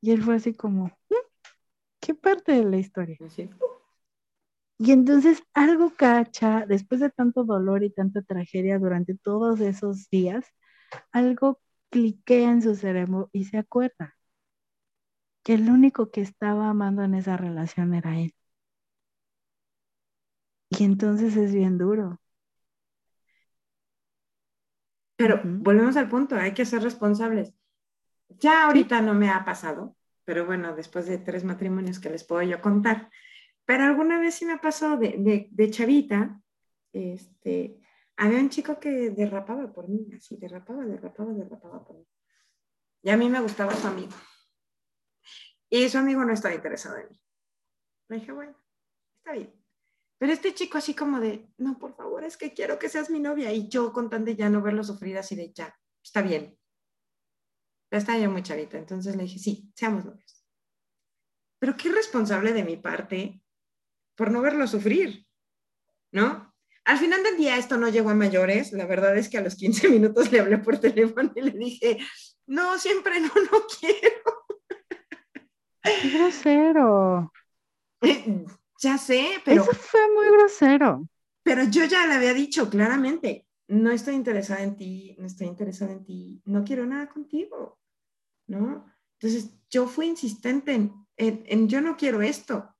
[0.00, 1.14] Y él fue así como, "¿Mm?
[2.00, 3.16] ¿qué parte de la historia?
[4.78, 10.44] Y entonces algo cacha, después de tanto dolor y tanta tragedia durante todos esos días,
[11.12, 11.60] algo
[11.90, 14.16] cliquea en su cerebro y se acuerda
[15.44, 18.34] que el único que estaba amando en esa relación era él.
[20.68, 22.20] Y entonces es bien duro.
[25.16, 27.52] Pero volvemos al punto, hay que ser responsables.
[28.28, 32.42] Ya ahorita no me ha pasado, pero bueno, después de tres matrimonios que les puedo
[32.42, 33.10] yo contar,
[33.66, 36.40] pero alguna vez sí me pasó de, de, de chavita,
[36.92, 37.80] este,
[38.16, 42.06] había un chico que derrapaba por mí, así, derrapaba, derrapaba, derrapaba por mí.
[43.02, 44.12] Y a mí me gustaba su amigo.
[45.68, 47.20] Y su amigo no estaba interesado en mí.
[48.08, 48.56] Le dije, bueno,
[49.18, 49.63] está bien.
[50.24, 53.20] Pero este chico así como de, no, por favor, es que quiero que seas mi
[53.20, 53.52] novia.
[53.52, 56.58] Y yo con tan de ya no verlo sufrir así de ya, está bien.
[57.90, 60.42] Ya estaba yo muy chavita, entonces le dije, sí, seamos novios.
[61.58, 63.42] Pero qué irresponsable de mi parte
[64.14, 65.26] por no verlo sufrir,
[66.10, 66.54] ¿no?
[66.86, 69.56] Al final del día esto no llegó a mayores, la verdad es que a los
[69.56, 71.98] 15 minutos le hablé por teléfono y le dije,
[72.46, 74.46] no, siempre no, no quiero.
[75.82, 77.30] Qué grosero.
[78.84, 79.62] ya sé, pero...
[79.62, 81.08] Eso fue muy grosero.
[81.42, 85.92] Pero yo ya le había dicho claramente, no estoy interesada en ti, no estoy interesada
[85.92, 87.78] en ti, no quiero nada contigo,
[88.46, 88.86] ¿no?
[89.18, 92.74] Entonces yo fui insistente en, en yo no quiero esto.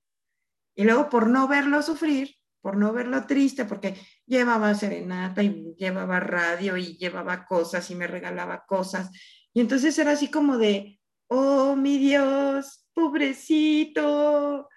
[0.76, 3.94] Y luego por no verlo sufrir, por no verlo triste, porque
[4.26, 9.10] llevaba serenata y llevaba radio y llevaba cosas y me regalaba cosas.
[9.52, 14.68] Y entonces era así como de, oh, mi Dios, pobrecito.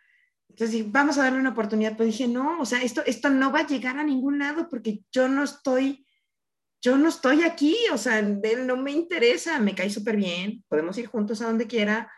[0.49, 1.93] Entonces, vamos a darle una oportunidad.
[1.97, 5.03] Pero dije, no, o sea, esto, esto no va a llegar a ningún lado porque
[5.11, 6.05] yo no estoy,
[6.81, 10.97] yo no estoy aquí, o sea, él no me interesa, me cae súper bien, podemos
[10.97, 12.11] ir juntos a donde quiera,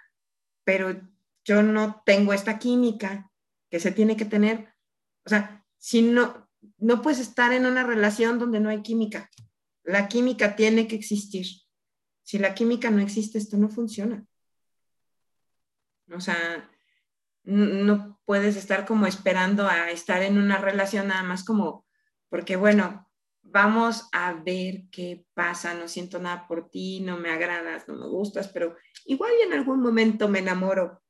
[0.63, 1.01] pero
[1.43, 3.29] yo no tengo esta química
[3.69, 4.73] que se tiene que tener.
[5.25, 9.29] O sea, si no, no puedes estar en una relación donde no hay química.
[9.83, 11.47] La química tiene que existir.
[12.23, 14.23] Si la química no existe, esto no funciona.
[16.11, 16.69] O sea,
[17.43, 21.87] no puedes estar como esperando a estar en una relación nada más como,
[22.29, 23.09] porque bueno,
[23.41, 28.05] vamos a ver qué pasa, no siento nada por ti, no me agradas, no me
[28.05, 31.01] gustas, pero igual en algún momento me enamoro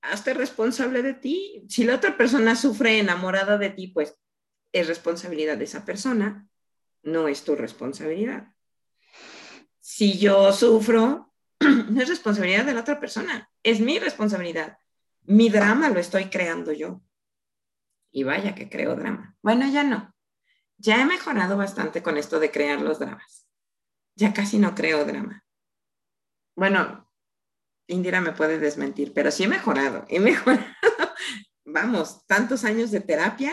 [0.00, 1.66] hazte responsable de ti.
[1.68, 4.18] Si la otra persona sufre enamorada de ti, pues
[4.72, 6.48] es responsabilidad de esa persona,
[7.02, 8.54] no es tu responsabilidad.
[9.78, 14.78] Si yo sufro, no es responsabilidad de la otra persona, es mi responsabilidad.
[15.28, 17.02] Mi drama lo estoy creando yo.
[18.10, 19.36] Y vaya que creo drama.
[19.42, 20.14] Bueno, ya no.
[20.78, 23.46] Ya he mejorado bastante con esto de crear los dramas.
[24.14, 25.44] Ya casi no creo drama.
[26.56, 27.12] Bueno,
[27.88, 30.64] Indira me puede desmentir, pero sí he mejorado, he mejorado.
[31.66, 33.52] Vamos, tantos años de terapia,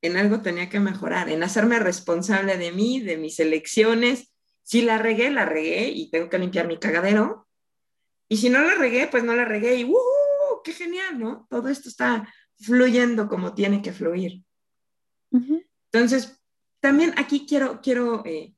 [0.00, 4.34] en algo tenía que mejorar, en hacerme responsable de mí, de mis elecciones.
[4.62, 7.46] Si la regué, la regué y tengo que limpiar mi cagadero.
[8.26, 10.21] Y si no la regué, pues no la regué y ¡uh!
[10.62, 11.46] ¡Qué genial, ¿no?
[11.50, 14.44] Todo esto está fluyendo como tiene que fluir.
[15.92, 16.42] Entonces,
[16.80, 18.54] también aquí quiero, quiero eh,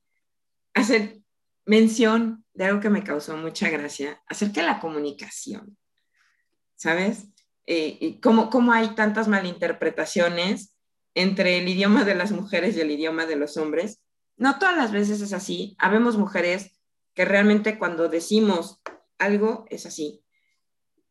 [0.75, 1.21] hacer
[1.67, 5.77] mención de algo que me causó mucha gracia acerca de la comunicación,
[6.75, 7.29] ¿sabes?
[7.67, 10.75] Eh, y cómo, cómo hay tantas malinterpretaciones
[11.15, 14.03] entre el idioma de las mujeres y el idioma de los hombres.
[14.37, 15.77] No todas las veces es así.
[15.79, 16.77] Habemos mujeres
[17.15, 18.83] que realmente cuando decimos
[19.19, 20.24] algo es así.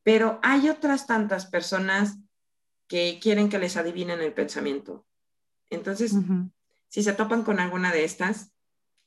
[0.04, 2.18] Pero hay otras tantas personas
[2.88, 5.06] que quieren que les adivinen el pensamiento.
[5.70, 6.14] Entonces,
[6.90, 8.52] si se topan con alguna de estas,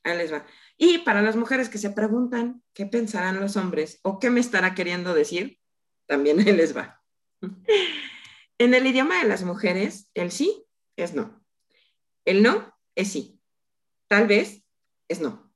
[0.02, 0.46] ahí les va.
[0.76, 4.74] Y para las mujeres que se preguntan qué pensarán los hombres o qué me estará
[4.74, 5.60] queriendo decir,
[6.06, 7.02] también ahí les va.
[8.58, 10.64] En el idioma de las mujeres, el sí
[10.96, 11.44] es no.
[12.24, 13.38] El no es sí.
[14.08, 14.64] Tal vez
[15.08, 15.52] es no.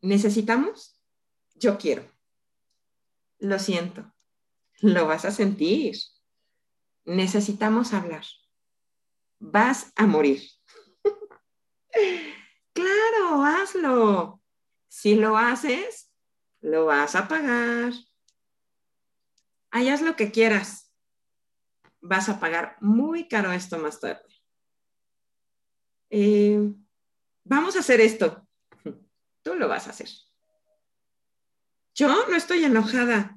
[0.00, 1.00] ¿Necesitamos?
[1.54, 2.04] Yo quiero.
[3.44, 4.10] Lo siento.
[4.80, 5.96] Lo vas a sentir.
[7.04, 8.24] Necesitamos hablar.
[9.38, 10.42] Vas a morir.
[12.72, 14.42] Claro, hazlo.
[14.88, 16.12] Si lo haces,
[16.60, 17.92] lo vas a pagar.
[19.70, 20.92] Haz lo que quieras.
[22.00, 24.24] Vas a pagar muy caro esto más tarde.
[26.10, 26.74] Eh,
[27.44, 28.44] vamos a hacer esto.
[29.44, 30.08] Tú lo vas a hacer.
[31.94, 33.33] Yo no estoy enojada.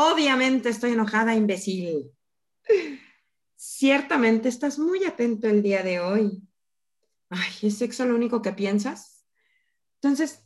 [0.00, 2.12] Obviamente estoy enojada, imbécil.
[3.56, 6.48] Ciertamente estás muy atento el día de hoy
[7.30, 9.26] ay, ¿es sexo lo único que piensas?
[10.00, 10.44] Entonces,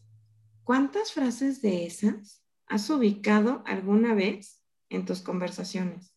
[0.65, 6.15] ¿cuántas frases de esas has ubicado alguna vez en tus conversaciones?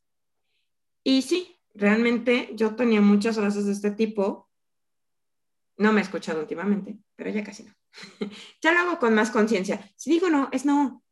[1.03, 4.49] Y sí, realmente yo tenía muchas frases de este tipo.
[5.77, 7.73] No me he escuchado últimamente, pero ya casi no.
[8.61, 9.91] ya lo hago con más conciencia.
[9.95, 11.03] Si digo no, es no.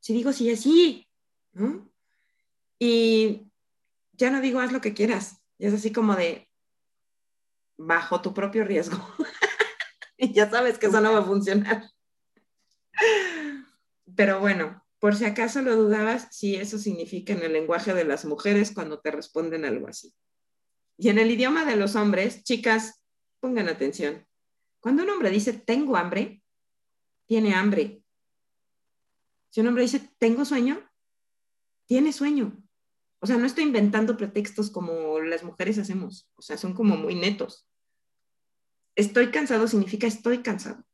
[0.00, 1.08] Si digo sí, es sí.
[2.78, 3.46] Y
[4.12, 5.42] ya no digo haz lo que quieras.
[5.58, 6.48] Es así como de,
[7.76, 8.98] bajo tu propio riesgo.
[10.18, 11.90] ya sabes que eso no va a funcionar.
[14.14, 18.24] Pero bueno, por si acaso lo dudabas, sí, eso significa en el lenguaje de las
[18.24, 20.14] mujeres cuando te responden algo así.
[20.96, 23.02] Y en el idioma de los hombres, chicas,
[23.40, 24.26] pongan atención.
[24.80, 26.42] Cuando un hombre dice tengo hambre,
[27.26, 28.02] tiene hambre.
[29.50, 30.88] Si un hombre dice tengo sueño,
[31.86, 32.56] tiene sueño.
[33.20, 36.28] O sea, no estoy inventando pretextos como las mujeres hacemos.
[36.34, 37.66] O sea, son como muy netos
[38.94, 40.84] estoy cansado significa estoy cansado.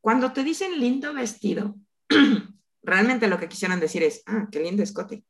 [0.00, 1.76] Cuando te dicen lindo vestido,
[2.82, 5.24] realmente lo que quisieran decir es, ah, qué lindo escote.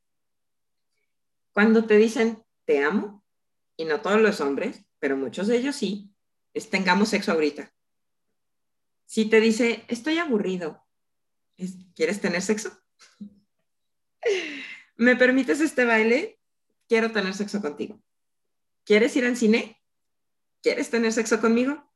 [1.52, 3.22] Cuando te dicen te amo,
[3.76, 6.10] y no todos los hombres, pero muchos de ellos sí,
[6.54, 7.72] es tengamos sexo ahorita.
[9.04, 10.82] Si te dice, estoy aburrido,
[11.94, 12.72] ¿quieres tener sexo?
[14.96, 16.38] ¿Me permites este baile?
[16.88, 18.00] Quiero tener sexo contigo.
[18.84, 19.80] ¿Quieres ir al cine?
[20.62, 21.90] ¿Quieres tener sexo conmigo?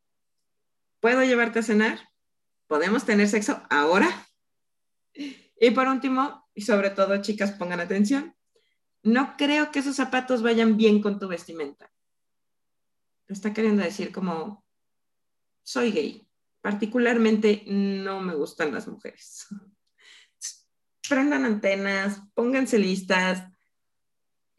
[1.00, 2.10] ¿Puedo llevarte a cenar?
[2.66, 4.26] ¿Podemos tener sexo ahora?
[5.12, 8.34] Y por último, y sobre todo chicas, pongan atención,
[9.02, 11.90] no creo que esos zapatos vayan bien con tu vestimenta.
[13.26, 14.64] Está queriendo decir como,
[15.62, 16.28] soy gay.
[16.60, 19.46] Particularmente no me gustan las mujeres.
[21.09, 23.44] Prendan antenas, pónganse listas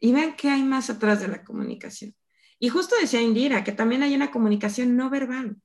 [0.00, 2.14] y vean qué hay más atrás de la comunicación.
[2.58, 5.56] Y justo decía Indira que también hay una comunicación no verbal.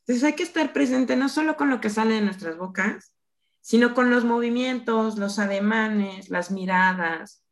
[0.00, 3.14] Entonces hay que estar presente no solo con lo que sale de nuestras bocas,
[3.60, 7.44] sino con los movimientos, los ademanes, las miradas.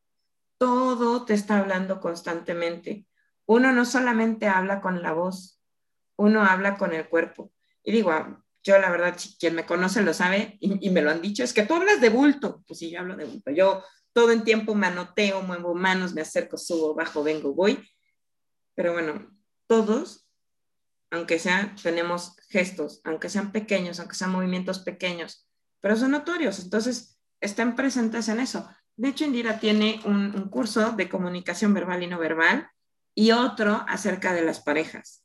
[0.58, 3.06] Todo te está hablando constantemente.
[3.46, 5.60] Uno no solamente habla con la voz,
[6.16, 7.52] uno habla con el cuerpo.
[7.82, 8.12] Y digo,
[8.62, 11.64] yo la verdad, quien me conoce lo sabe y, me lo han dicho, es que
[11.64, 12.62] tú hablas de bulto.
[12.66, 13.50] Pues sí, yo hablo de bulto.
[13.50, 13.82] Yo
[14.12, 17.88] todo el tiempo manoteo, muevo manos, me acerco, subo, bajo, vengo, voy.
[18.74, 19.30] Pero bueno,
[19.66, 20.28] todos,
[21.10, 25.48] aunque sean, tenemos gestos, aunque sean pequeños, aunque sean movimientos pequeños,
[25.80, 28.68] pero son notorios, entonces estén presentes en eso.
[28.96, 32.68] De hecho, Indira tiene un, curso de comunicación verbal y no verbal
[33.14, 35.24] y otro acerca de las parejas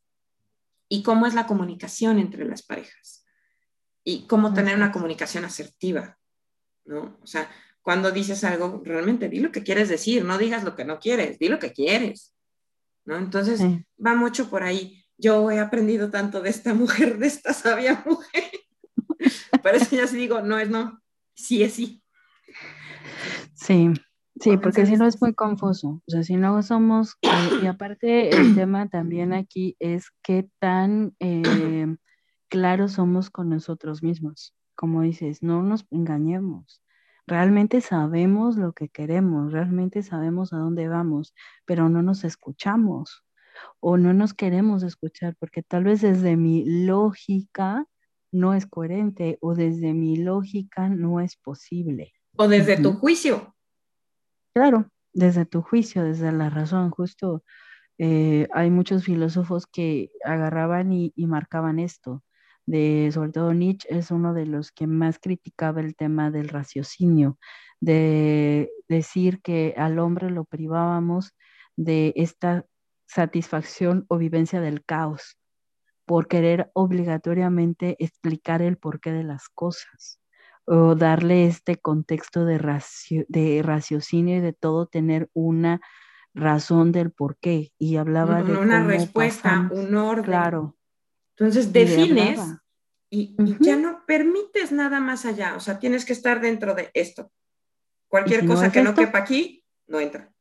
[0.87, 3.24] y cómo es la comunicación entre las parejas
[4.05, 6.17] y cómo tener una comunicación asertiva,
[6.85, 7.17] ¿no?
[7.21, 7.49] O sea,
[7.81, 11.37] cuando dices algo, realmente di lo que quieres decir, no digas lo que no quieres,
[11.39, 12.33] di lo que quieres,
[13.03, 13.17] ¿no?
[13.17, 13.61] Entonces,
[14.03, 15.03] va mucho por ahí.
[15.17, 18.43] Yo he aprendido tanto de esta mujer, de esta sabia mujer,
[19.63, 21.01] Parece ya si digo, no es no,
[21.33, 22.01] sí es sí.
[23.55, 23.89] Sí,
[24.39, 26.03] sí, porque si no es muy confuso.
[26.05, 31.15] O sea, si no somos, eh, y aparte el tema también aquí es qué tan
[31.19, 31.95] eh,
[32.55, 34.55] claros somos con nosotros mismos.
[34.75, 36.81] Como dices, no nos engañemos.
[37.27, 41.33] Realmente sabemos lo que queremos, realmente sabemos a dónde vamos,
[41.65, 43.25] pero no nos escuchamos
[43.81, 47.87] o no nos queremos escuchar porque tal vez desde mi lógica
[48.31, 52.13] no es coherente o desde mi lógica no es posible.
[52.37, 53.53] O desde tu juicio.
[54.53, 56.89] Claro, desde tu juicio, desde la razón.
[56.89, 57.43] Justo
[57.97, 62.23] eh, hay muchos filósofos que agarraban y, marcaban esto.
[62.65, 67.37] De, sobre todo Nietzsche es uno de los que más criticaba el tema del raciocinio,
[67.79, 71.35] de decir que al hombre lo privábamos
[71.75, 72.65] de esta
[73.07, 75.37] satisfacción o vivencia del caos,
[76.05, 80.19] por querer obligatoriamente explicar el porqué de las cosas
[80.65, 82.59] o darle este contexto de,
[83.27, 85.81] de raciocinio y de todo tener una
[86.33, 90.25] razón del porqué y hablaba de una respuesta, un orden.
[90.25, 90.75] Claro.
[91.37, 92.39] Entonces defines
[93.09, 97.31] y, ya no permites nada más allá, o sea, tienes que estar dentro de esto.
[98.07, 100.31] Cualquier cosa que no quepa aquí, no entra.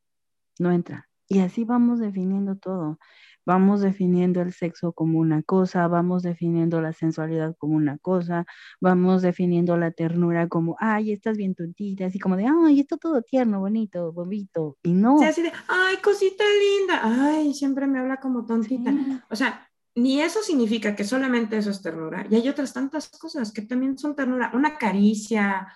[0.59, 1.09] No entra.
[1.27, 2.99] Y así vamos definiendo todo
[3.47, 8.47] vamos definiendo el sexo como una cosa, vamos definiendo la sensualidad como una cosa,
[8.81, 13.23] vamos definiendo la ternura como, ay, estás bien tontita, así como de, ay, está todo
[13.23, 15.21] tierno, bonito, bobito, y no.
[15.23, 18.93] así de, ay, cosita linda, ay, siempre me habla como tontita.
[19.31, 23.53] O sea, ni eso significa que solamente eso es ternura, y hay otras tantas cosas
[23.53, 25.69] que también son ternura, una caricia,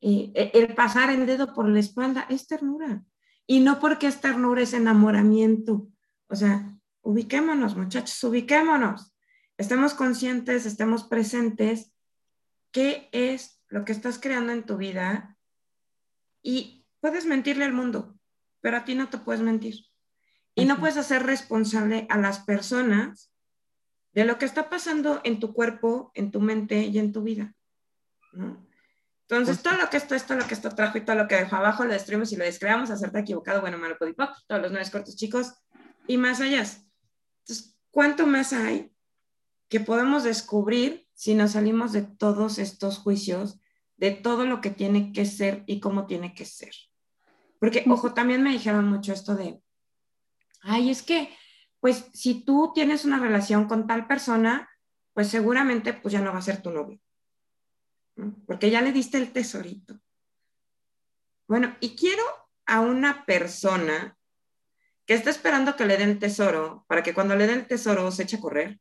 [0.00, 3.02] eh, e, el pasar el dedo por la espalda es ternura.
[3.46, 5.88] Y no porque es ternura es enamoramiento.
[6.28, 9.14] O sea, ubiquémonos, muchachos, ubiquémonos.
[9.56, 11.92] Estemos conscientes, estemos presentes.
[12.72, 15.36] ¿Qué es lo que estás creando en tu vida?
[16.42, 18.18] Y puedes mentirle al mundo,
[18.60, 19.86] pero a ti no te puedes mentir.
[20.54, 23.32] Y no puedes hacer responsable a las personas
[24.16, 27.54] de lo que está pasando en tu cuerpo, en tu mente y en tu vida.
[29.28, 31.56] Entonces, todo lo que esto, esto, lo que esto trajo y todo lo que dejó
[31.56, 35.16] abajo lo destruimos y lo descreamos, hacerte equivocado, bueno, malo, podipoc, todos los nueve cortos
[35.16, 35.52] chicos
[36.06, 36.60] y más allá.
[36.60, 38.90] Entonces, ¿cuánto más hay
[39.68, 43.60] que podemos descubrir si nos salimos de todos estos juicios,
[43.98, 46.72] de todo lo que tiene que ser y cómo tiene que ser?
[47.60, 49.60] Porque, ojo, también me dijeron mucho esto de,
[50.62, 51.28] ay, es que,
[51.80, 54.68] pues, si tú tienes una relación con tal persona,
[55.12, 57.00] pues seguramente, pues ya no va a ser tu novio,
[58.46, 59.98] porque ya le diste el tesorito.
[61.48, 62.22] Bueno, y quiero
[62.66, 64.16] a una persona
[65.06, 68.10] que está esperando que le den el tesoro para que cuando le den el tesoro
[68.10, 68.80] se eche a correr.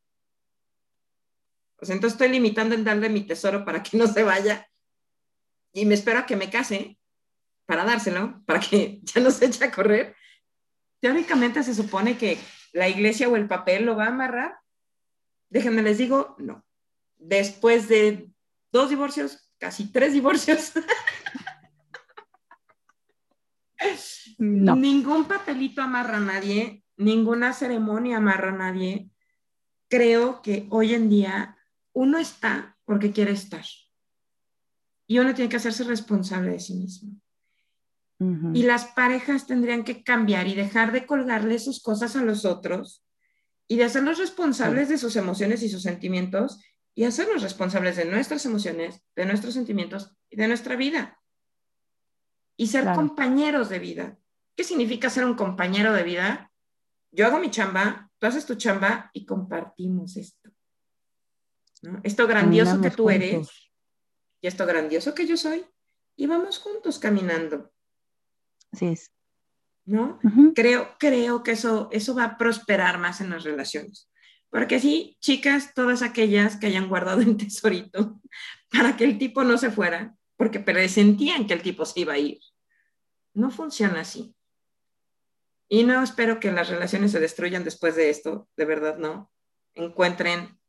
[1.77, 4.67] O sea, entonces estoy limitando en darle mi tesoro para que no se vaya
[5.71, 6.97] y me espero a que me case
[7.65, 10.15] para dárselo, para que ya no se eche a correr.
[10.99, 12.39] teóricamente se supone que
[12.75, 14.59] la iglesia o el papel lo va a amarrar.
[15.49, 16.65] Déjenme les digo, no.
[17.15, 18.29] Después de
[18.69, 20.73] dos divorcios, casi tres divorcios,
[24.37, 29.09] ningún papelito amarra a nadie, ninguna ceremonia amarra a nadie.
[29.87, 31.57] Creo que hoy en día
[31.93, 33.63] uno está porque quiere estar.
[35.07, 37.13] Y uno tiene que hacerse responsable de sí mismo.
[38.53, 43.03] Y las parejas tendrían que cambiar y dejar de colgarle sus cosas a los otros
[43.67, 46.61] y de hacerlos responsables de sus emociones y sus sentimientos
[46.93, 51.19] y hacernos responsables de nuestras emociones, de nuestros sentimientos y de nuestra vida.
[52.57, 54.17] Y ser compañeros de vida.
[54.55, 56.51] ¿Qué significa ser un compañero de vida?
[57.11, 60.49] Yo hago mi chamba, tú haces tu chamba y compartimos esto.
[62.03, 63.71] Esto grandioso que tú eres
[64.41, 65.65] y esto grandioso que yo soy
[66.15, 67.71] y vamos juntos caminando.
[68.75, 69.11] Así es.
[69.85, 70.19] ¿No?
[70.55, 74.09] creo, creo que eso, eso va a prosperar más en las relaciones.
[74.49, 78.19] Porque sí, chicas, todas aquellas que hayan guardado un tesorito
[78.69, 82.17] para que el tipo no se fuera, porque presentían que el tipo se iba a
[82.17, 82.39] ir.
[83.33, 84.35] No funciona así.
[85.69, 89.31] Y no espero que las relaciones se destruyan después de esto, de verdad no.
[89.73, 90.59] Encuentren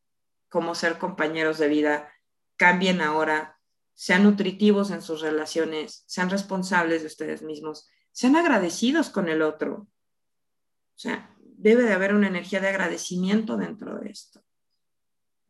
[0.49, 2.13] cómo ser compañeros de vida,
[2.57, 3.59] cambien ahora,
[3.95, 9.75] sean nutritivos en sus relaciones, sean responsables de ustedes mismos, sean agradecidos con el otro.
[9.75, 14.43] O sea, debe de haber una energía de agradecimiento dentro de esto.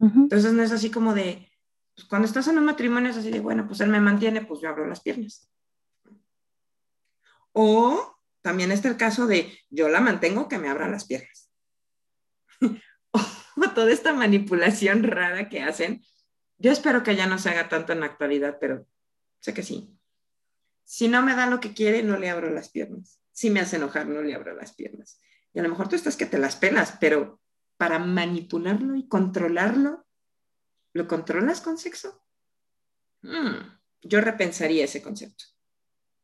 [0.00, 1.48] Entonces no es así como de,
[1.94, 4.60] pues, cuando estás en un matrimonio es así de, bueno, pues él me mantiene, pues
[4.60, 5.48] yo abro las piernas.
[7.52, 11.48] O también está el caso de, yo la mantengo que me abra las piernas.
[13.12, 16.04] o toda esta manipulación rara que hacen.
[16.58, 18.88] Yo espero que ya no se haga tanto en la actualidad, pero
[19.38, 19.95] sé que sí.
[20.86, 23.20] Si no me da lo que quiere, no le abro las piernas.
[23.32, 25.20] Si me hace enojar, no le abro las piernas.
[25.52, 27.40] Y a lo mejor tú estás que te las pelas, pero
[27.76, 30.06] para manipularlo y controlarlo,
[30.92, 32.24] ¿lo controlas con sexo?
[33.22, 35.44] Hmm, yo repensaría ese concepto.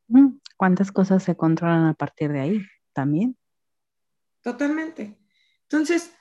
[0.07, 3.37] Mm, ¿Cuántas cosas se controlan a partir de ahí también?
[4.43, 5.19] Totalmente.
[5.63, 6.13] Entonces,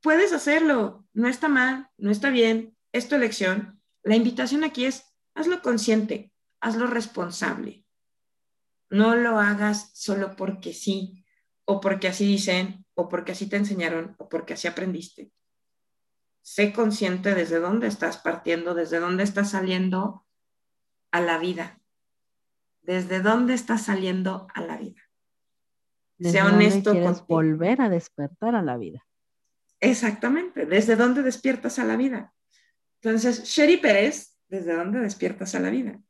[0.00, 3.82] puedes hacerlo, no está mal, no está bien, es tu elección.
[4.04, 5.04] La invitación aquí es,
[5.34, 7.84] hazlo consciente, hazlo responsable.
[8.90, 11.24] No lo hagas solo porque sí,
[11.64, 15.32] o porque así dicen, o porque así te enseñaron, o porque así aprendiste.
[16.42, 20.24] Sé consciente desde dónde estás partiendo, desde dónde estás saliendo
[21.10, 21.80] a la vida.
[22.82, 25.02] Desde dónde estás saliendo a la vida.
[26.20, 29.04] sea honesto quieres volver a despertar a la vida.
[29.80, 32.32] Exactamente, desde dónde despiertas a la vida.
[33.02, 36.00] Entonces, Sherry Pérez, ¿desde dónde despiertas a la vida?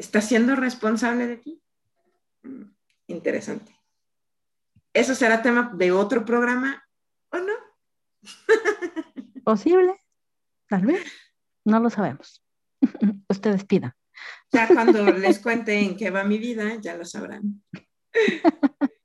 [0.00, 1.62] ¿Estás siendo responsable de ti?
[2.42, 2.72] Mm,
[3.08, 3.78] interesante.
[4.94, 6.82] ¿Eso será tema de otro programa
[7.30, 7.52] o no?
[9.44, 9.94] Posible,
[10.70, 11.04] tal vez,
[11.66, 12.42] no lo sabemos.
[13.28, 13.92] Ustedes pidan.
[14.50, 17.62] Ya cuando les cuente en qué va mi vida, ya lo sabrán.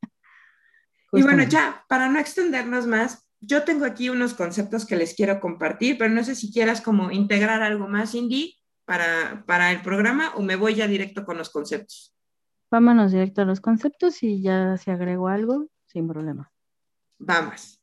[1.12, 5.41] y bueno, ya, para no extendernos más, yo tengo aquí unos conceptos que les quiero
[5.41, 10.33] compartir, pero no sé si quieras como integrar algo más, Cindy, para, para el programa
[10.36, 12.15] o me voy ya directo con los conceptos.
[12.71, 16.51] Vámonos directo a los conceptos y ya se agregó algo, sin problema.
[17.17, 17.81] Vamos.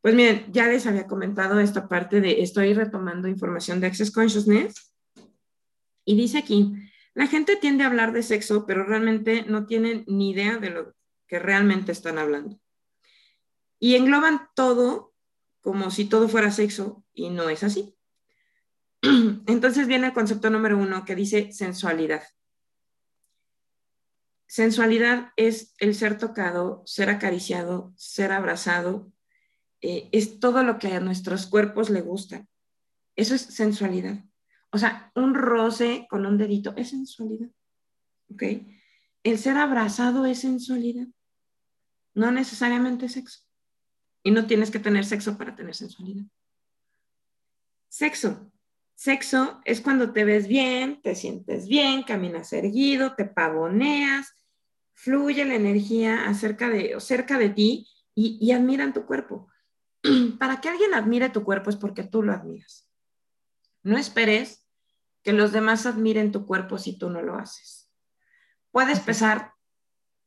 [0.00, 4.94] Pues miren, ya les había comentado esta parte de estoy retomando información de Access Consciousness
[6.04, 6.72] y dice aquí,
[7.14, 10.94] la gente tiende a hablar de sexo, pero realmente no tienen ni idea de lo
[11.26, 12.60] que realmente están hablando.
[13.80, 15.12] Y engloban todo
[15.60, 17.95] como si todo fuera sexo y no es así.
[19.46, 22.22] Entonces viene el concepto número uno que dice sensualidad.
[24.46, 29.12] Sensualidad es el ser tocado, ser acariciado, ser abrazado.
[29.80, 32.46] Eh, es todo lo que a nuestros cuerpos le gusta.
[33.16, 34.24] Eso es sensualidad.
[34.70, 37.50] O sea, un roce con un dedito es sensualidad.
[38.30, 38.42] ¿Ok?
[39.22, 41.08] El ser abrazado es sensualidad.
[42.14, 43.40] No necesariamente sexo.
[44.22, 46.24] Y no tienes que tener sexo para tener sensualidad.
[47.88, 48.52] Sexo.
[48.96, 54.34] Sexo es cuando te ves bien, te sientes bien, caminas erguido, te pavoneas,
[54.94, 59.48] fluye la energía acerca de, cerca de ti y, y admiran tu cuerpo.
[60.40, 62.88] Para que alguien admire tu cuerpo es porque tú lo admiras.
[63.82, 64.66] No esperes
[65.22, 67.90] que los demás admiren tu cuerpo si tú no lo haces.
[68.70, 69.52] Puedes pesar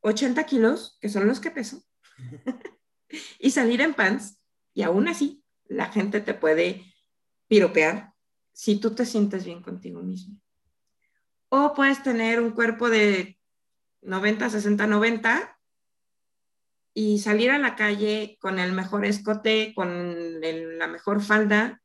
[0.02, 1.84] 80 kilos, que son los que peso,
[3.40, 4.38] y salir en pants,
[4.76, 6.86] y aún así la gente te puede
[7.48, 8.14] piropear
[8.60, 10.38] si tú te sientes bien contigo mismo.
[11.48, 13.40] O puedes tener un cuerpo de
[14.02, 15.58] 90, 60, 90
[16.94, 21.82] y salir a la calle con el mejor escote, con la mejor falda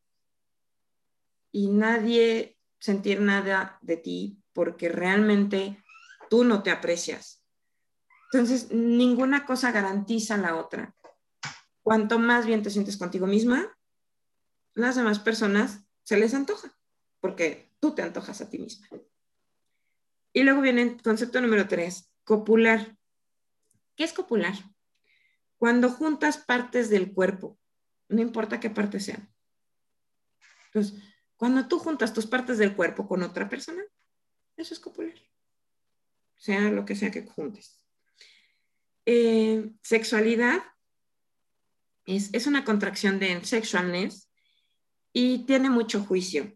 [1.53, 5.81] y nadie sentir nada de ti porque realmente
[6.29, 7.45] tú no te aprecias.
[8.33, 10.93] Entonces, ninguna cosa garantiza la otra.
[11.85, 13.79] Cuanto más bien te sientes contigo misma,
[14.75, 16.77] las demás personas se les antoja,
[17.21, 18.89] porque tú te antojas a ti misma.
[20.33, 22.97] Y luego viene el concepto número tres, copular.
[23.97, 24.55] ¿Qué es copular?
[25.57, 27.59] Cuando juntas partes del cuerpo,
[28.09, 29.33] no importa qué partes sean.
[30.67, 31.03] Entonces,
[31.37, 33.83] cuando tú juntas tus partes del cuerpo con otra persona,
[34.57, 35.15] eso es copular.
[36.37, 37.81] Sea lo que sea que juntes.
[39.07, 40.63] Eh, sexualidad
[42.07, 44.24] es, es, una contracción de sexualness
[45.17, 46.53] y tiene mucho juicio.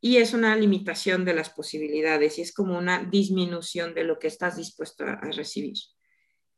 [0.00, 4.28] Y es una limitación de las posibilidades y es como una disminución de lo que
[4.28, 5.76] estás dispuesto a, recibir.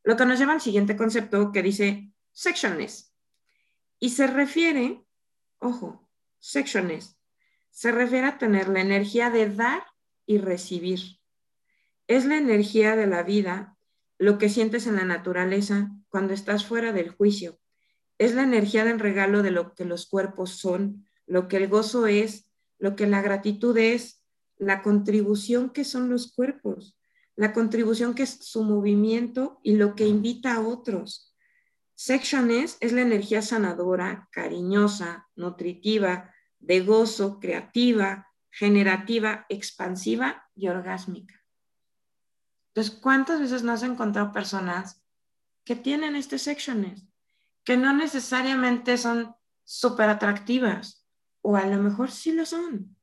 [0.03, 3.13] Lo que nos lleva al siguiente concepto que dice sexualness.
[3.99, 5.03] Y se refiere,
[5.59, 6.09] ojo,
[6.39, 7.19] sexualness,
[7.69, 9.83] se refiere a tener la energía de dar
[10.25, 11.19] y recibir.
[12.07, 13.77] Es la energía de la vida,
[14.17, 17.59] lo que sientes en la naturaleza cuando estás fuera del juicio.
[18.17, 22.07] Es la energía del regalo de lo que los cuerpos son, lo que el gozo
[22.07, 24.21] es, lo que la gratitud es,
[24.57, 26.99] la contribución que son los cuerpos
[27.39, 31.33] la contribución que es su movimiento y lo que invita a otros.
[31.95, 41.41] Sectiones es la energía sanadora, cariñosa, nutritiva, de gozo, creativa, generativa, expansiva y orgásmica.
[42.73, 45.01] Entonces, ¿cuántas veces no has encontrado personas
[45.63, 47.07] que tienen este sectiones?
[47.63, 50.98] Que no necesariamente son súper atractivas,
[51.41, 52.95] o a lo mejor sí lo son,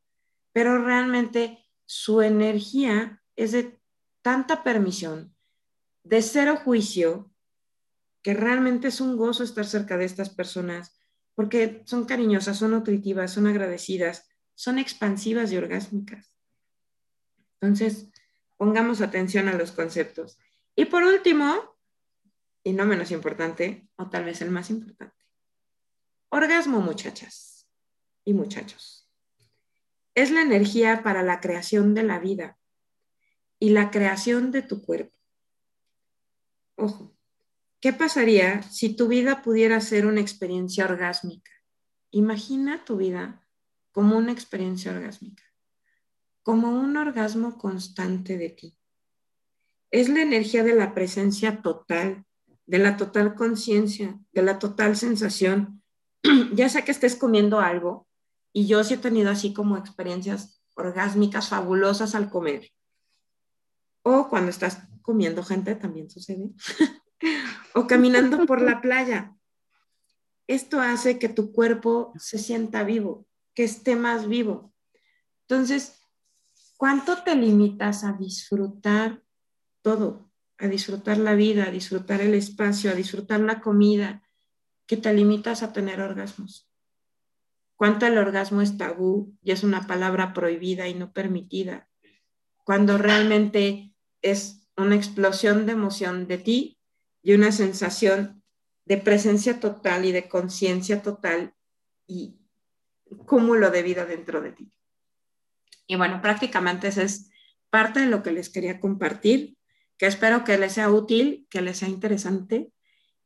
[0.53, 3.79] pero realmente su energía es de
[4.23, 5.35] tanta permisión,
[6.03, 7.31] de cero juicio,
[8.23, 10.99] que realmente es un gozo estar cerca de estas personas,
[11.35, 16.35] porque son cariñosas, son nutritivas, son agradecidas, son expansivas y orgásmicas.
[17.61, 18.09] Entonces,
[18.57, 20.39] pongamos atención a los conceptos.
[20.75, 21.77] Y por último,
[22.65, 25.25] y no menos importante, o tal vez el más importante,
[26.31, 27.56] orgasmo, muchachas
[28.27, 29.09] y muchachos.
[30.15, 32.59] Es la energía para la creación de la vida,
[33.59, 35.17] y la creación de tu cuerpo.
[36.77, 37.17] Ojo,
[37.81, 41.51] ¿qué pasaría si tu vida pudiera ser una experiencia orgásmica?
[42.11, 43.47] Imagina tu vida
[43.93, 45.43] como una experiencia orgásmica,
[46.43, 48.79] como un orgasmo constante de ti.
[49.91, 52.27] Es la energía de la presencia total,
[52.67, 55.83] de la total conciencia, de la total sensación.
[56.53, 58.06] ya sea que estés comiendo algo,
[58.57, 62.73] y yo sí he tenido así como experiencias orgásmicas fabulosas al comer
[64.09, 66.51] o cuando estás comiendo gente, también sucede.
[67.75, 69.37] o caminando por la playa.
[70.47, 74.73] Esto hace que tu cuerpo se sienta vivo, que esté más vivo.
[75.49, 76.01] Entonces,
[76.77, 79.25] ¿cuánto te limitas a disfrutar
[79.83, 80.31] todo?
[80.59, 84.23] A disfrutar la vida, a disfrutar el espacio, a disfrutar la comida,
[84.87, 86.71] que te limitas a tener orgasmos.
[87.77, 91.89] ¿Cuánto el orgasmo es tabú y es una palabra prohibida y no permitida?
[92.65, 96.79] Cuando realmente es una explosión de emoción de ti
[97.23, 98.43] y una sensación
[98.87, 101.55] de presencia total y de conciencia total
[102.07, 102.39] y
[103.27, 104.73] cúmulo de vida dentro de ti.
[105.87, 107.31] Y bueno, prácticamente esa es
[107.71, 109.57] parte de lo que les quería compartir,
[109.99, 112.73] que espero que les sea útil, que les sea interesante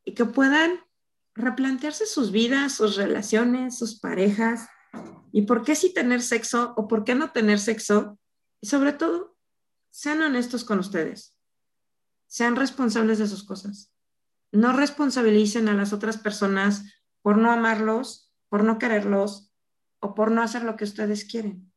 [0.04, 0.80] y que puedan
[1.40, 4.68] replantearse sus vidas, sus relaciones, sus parejas
[5.32, 8.18] y por qué sí tener sexo o por qué no tener sexo
[8.60, 9.36] y sobre todo
[9.90, 11.36] sean honestos con ustedes.
[12.26, 13.92] Sean responsables de sus cosas.
[14.52, 16.84] No responsabilicen a las otras personas
[17.22, 19.52] por no amarlos, por no quererlos
[20.00, 21.72] o por no hacer lo que ustedes quieren.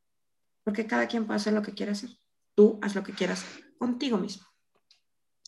[0.64, 2.09] Porque cada quien puede hacer lo que quiere hacer.
[2.55, 3.45] Tú haz lo que quieras
[3.78, 4.45] contigo mismo.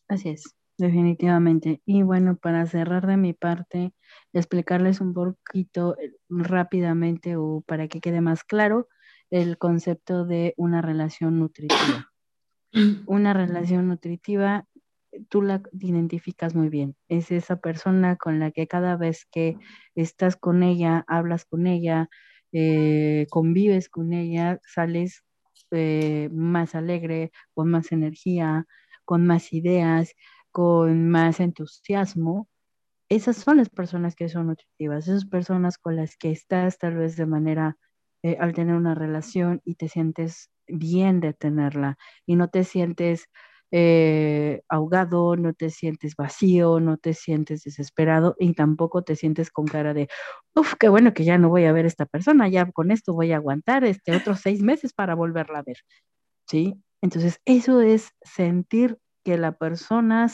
[0.07, 1.81] Así es, definitivamente.
[1.85, 3.93] Y bueno, para cerrar de mi parte,
[4.39, 8.87] explicarles un poquito eh, rápidamente o para que quede más claro
[9.31, 12.11] el concepto de una relación nutritiva.
[13.07, 14.67] Una relación nutritiva,
[15.29, 16.95] tú la identificas muy bien.
[17.07, 19.55] Es esa persona con la que cada vez que
[19.95, 22.09] estás con ella, hablas con ella,
[22.51, 25.23] eh, convives con ella, sales
[25.71, 28.65] eh, más alegre, con más energía,
[29.05, 30.13] con más ideas,
[30.51, 32.49] con más entusiasmo.
[33.11, 37.15] Esas son las personas que son nutritivas, esas personas con las que estás tal vez
[37.15, 37.77] de manera,
[38.23, 43.27] eh, al tener una relación y te sientes bien de tenerla y no te sientes
[43.71, 49.65] eh, ahogado, no te sientes vacío, no te sientes desesperado y tampoco te sientes con
[49.65, 50.07] cara de,
[50.55, 53.13] uff, qué bueno que ya no voy a ver a esta persona, ya con esto
[53.13, 55.77] voy a aguantar este otros seis meses para volverla a ver.
[56.47, 56.75] ¿Sí?
[57.01, 60.27] Entonces, eso es sentir que la persona,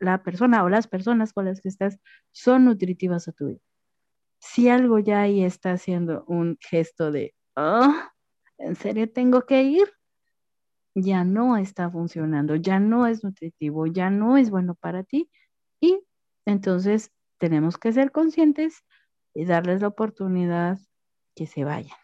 [0.00, 1.98] la persona o las personas con las que estás
[2.32, 3.60] son nutritivas a tu vida.
[4.40, 7.92] Si algo ya ahí está haciendo un gesto de, oh,
[8.58, 9.88] ¿en serio tengo que ir?
[11.02, 15.30] ya no está funcionando, ya no es nutritivo, ya no es bueno para ti.
[15.80, 16.04] Y
[16.44, 18.84] entonces tenemos que ser conscientes
[19.34, 20.78] y darles la oportunidad
[21.34, 21.96] que se vayan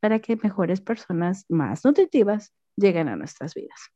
[0.00, 3.90] para que mejores personas más nutritivas lleguen a nuestras vidas.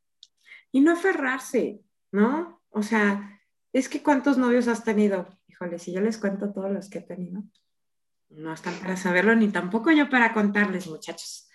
[0.71, 2.61] Y no aferrarse, ¿no?
[2.73, 3.39] O sea,
[3.71, 5.27] es que cuántos novios has tenido.
[5.47, 7.43] Híjole, si yo les cuento todos los que he tenido,
[8.29, 11.47] no están para saberlo, ni tampoco yo para contarles, muchachos.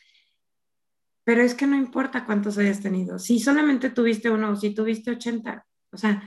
[1.24, 3.18] Pero es que no importa cuántos hayas tenido.
[3.18, 6.22] Si solamente tuviste uno si tuviste 80, o sea,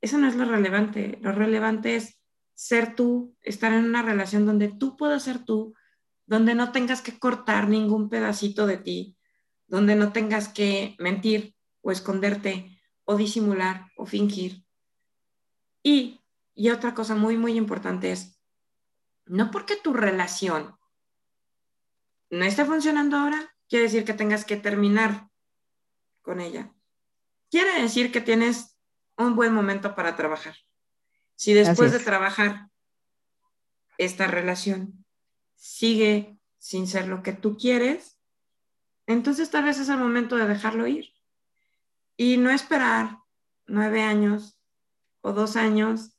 [0.00, 1.18] eso no es lo relevante.
[1.20, 2.18] Lo relevante es
[2.54, 5.74] ser tú, estar en una relación donde tú puedas ser tú,
[6.26, 9.16] donde no tengas que cortar ningún pedacito de ti,
[9.66, 12.81] donde no tengas que mentir o esconderte
[13.12, 14.64] o disimular o fingir.
[15.82, 16.20] Y,
[16.54, 18.40] y otra cosa muy, muy importante es,
[19.26, 20.76] no porque tu relación
[22.30, 25.28] no esté funcionando ahora, quiere decir que tengas que terminar
[26.22, 26.72] con ella.
[27.50, 28.78] Quiere decir que tienes
[29.18, 30.56] un buen momento para trabajar.
[31.34, 32.70] Si después de trabajar
[33.98, 35.04] esta relación
[35.54, 38.18] sigue sin ser lo que tú quieres,
[39.06, 41.11] entonces tal vez es el momento de dejarlo ir
[42.16, 43.18] y no esperar
[43.66, 44.58] nueve años
[45.20, 46.16] o dos años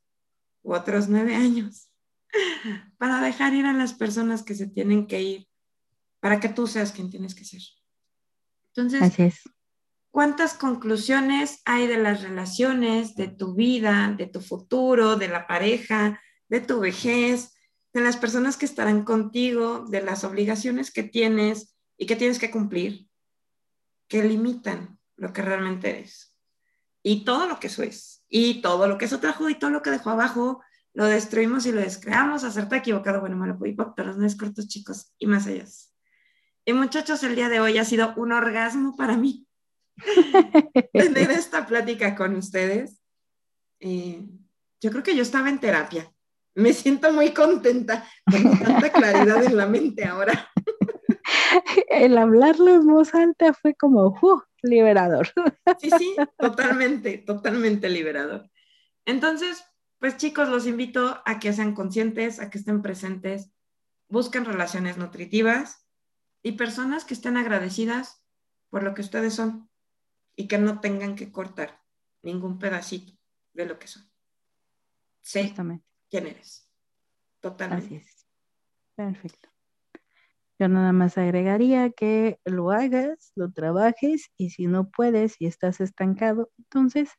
[0.61, 1.89] u otros nueve años
[2.97, 5.47] para dejar ir a las personas que se tienen que ir
[6.23, 7.61] para que tú seas quien tienes que ser.
[8.73, 9.41] Entonces,
[10.09, 16.21] ¿cuántas conclusiones hay de las relaciones, de tu vida, de tu futuro, de la pareja,
[16.47, 17.53] de tu vejez,
[17.91, 22.51] de las personas que estarán contigo, de las obligaciones que tienes y que tienes que
[22.51, 23.09] cumplir,
[24.07, 26.37] que limitan lo que realmente eres?
[27.01, 29.81] Y todo lo que eso es, y todo lo que eso trajo y todo lo
[29.81, 30.61] que dejó abajo,
[30.93, 33.57] lo destruimos y lo descreamos, hacerte equivocado, bueno, malo,
[33.95, 35.65] pero no es cortos, chicos, y más allá.
[36.65, 39.47] Y muchachos, el día de hoy ha sido un orgasmo para mí
[40.93, 43.01] tener esta plática con ustedes.
[43.79, 44.23] Eh,
[44.79, 46.09] yo creo que yo estaba en terapia.
[46.55, 50.49] Me siento muy contenta, con tanta claridad en la mente ahora.
[51.89, 55.31] El hablarlo en voz alta fue como uh, liberador.
[55.79, 58.49] Sí, sí, totalmente, totalmente liberador.
[59.05, 59.63] Entonces,
[59.99, 63.51] pues chicos, los invito a que sean conscientes, a que estén presentes,
[64.07, 65.83] busquen relaciones nutritivas,
[66.43, 68.21] y personas que estén agradecidas
[68.69, 69.69] por lo que ustedes son
[70.35, 71.81] y que no tengan que cortar
[72.21, 73.13] ningún pedacito
[73.53, 74.03] de lo que son.
[75.21, 75.53] Sé
[76.09, 76.69] quién eres.
[77.39, 77.85] Totalmente.
[77.85, 78.27] Así es.
[78.95, 79.49] Perfecto.
[80.63, 85.81] Yo nada más agregaría que lo hagas, lo trabajes y si no puedes y estás
[85.81, 87.09] estancado, entonces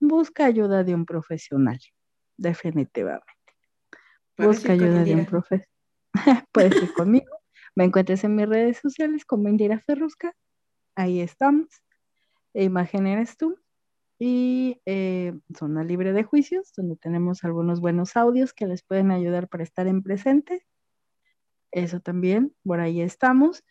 [0.00, 1.78] busca ayuda de un profesional,
[2.38, 3.26] definitivamente.
[4.38, 5.68] Busca ayuda de un profesional.
[6.52, 7.36] Puedes ir conmigo
[7.76, 10.34] me encuentres en mis redes sociales como Indira Ferrusca.
[10.96, 11.68] Ahí estamos.
[12.54, 13.58] Imagen eres tú.
[14.18, 19.48] Y eh, Zona Libre de Juicios, donde tenemos algunos buenos audios que les pueden ayudar
[19.48, 20.66] para estar en presente.
[21.72, 23.64] Eso también, por ahí estamos.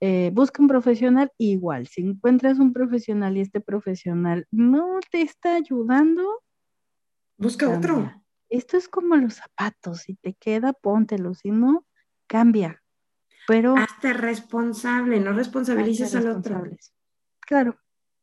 [0.00, 1.86] Eh, busca un profesional igual.
[1.86, 6.42] Si encuentras un profesional y este profesional no te está ayudando,
[7.36, 8.12] busca otro.
[8.48, 10.00] Esto es como los zapatos.
[10.02, 11.34] Si te queda, póntelo.
[11.34, 11.84] Si no,
[12.26, 12.80] cambia
[13.50, 13.74] pero...
[13.76, 16.62] Hazte responsable, no responsabilices al otro.
[17.40, 17.80] Claro,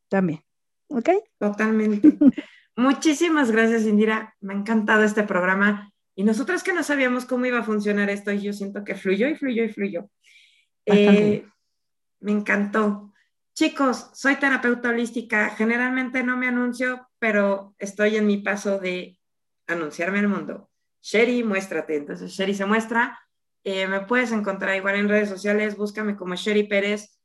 [0.08, 0.42] también.
[0.88, 1.10] ¿Ok?
[1.38, 2.16] Totalmente.
[2.76, 4.34] Muchísimas gracias, Indira.
[4.40, 5.92] Me ha encantado este programa.
[6.18, 9.36] Y nosotras que no sabíamos cómo iba a funcionar esto, yo siento que fluyó y
[9.36, 10.10] fluyó y fluyó.
[10.84, 11.46] Eh,
[12.18, 13.14] me encantó.
[13.54, 15.50] Chicos, soy terapeuta holística.
[15.50, 19.16] Generalmente no me anuncio, pero estoy en mi paso de
[19.68, 20.68] anunciarme al mundo.
[21.00, 21.94] Sherry, muéstrate.
[21.94, 23.16] Entonces, Sherry se muestra.
[23.62, 27.16] Eh, me puedes encontrar igual en redes sociales, búscame como Sherry Pérez.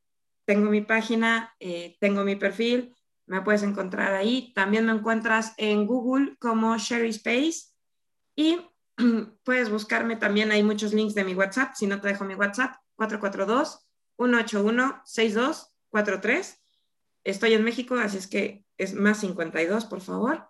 [0.46, 2.94] Tengo mi página, eh, tengo mi perfil,
[3.26, 4.54] me puedes encontrar ahí.
[4.54, 7.74] También me encuentras en Google como Sherry Space
[8.36, 8.60] y
[9.44, 10.52] puedes buscarme también.
[10.52, 11.74] Hay muchos links de mi WhatsApp.
[11.76, 12.76] Si no te dejo mi WhatsApp,
[14.18, 16.60] 442-181-6243.
[17.24, 20.50] Estoy en México, así es que es más 52, por favor.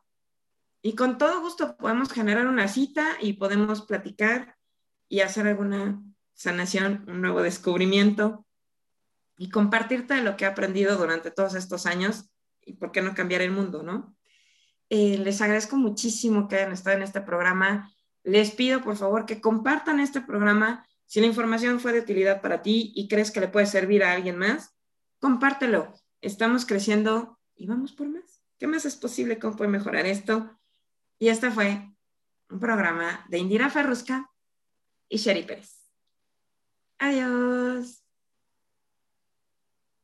[0.82, 4.58] Y con todo gusto podemos generar una cita y podemos platicar
[5.08, 6.02] y hacer alguna
[6.34, 8.46] sanación, un nuevo descubrimiento
[9.38, 12.30] y compartirte lo que he aprendido durante todos estos años
[12.62, 14.16] y por qué no cambiar el mundo, ¿no?
[14.90, 17.92] Eh, les agradezco muchísimo que hayan estado en este programa.
[18.24, 20.88] Les pido, por favor, que compartan este programa.
[21.06, 24.14] Si la información fue de utilidad para ti y crees que le puede servir a
[24.14, 24.76] alguien más,
[25.20, 25.94] compártelo.
[26.22, 28.42] Estamos creciendo y vamos por más.
[28.58, 29.40] ¿Qué más es posible?
[29.40, 30.58] ¿Cómo puede mejorar esto?
[31.20, 31.94] Y este fue
[32.50, 34.32] un programa de Indira Ferrusca
[35.10, 35.92] y Sherry Pérez.
[36.98, 38.03] Adiós.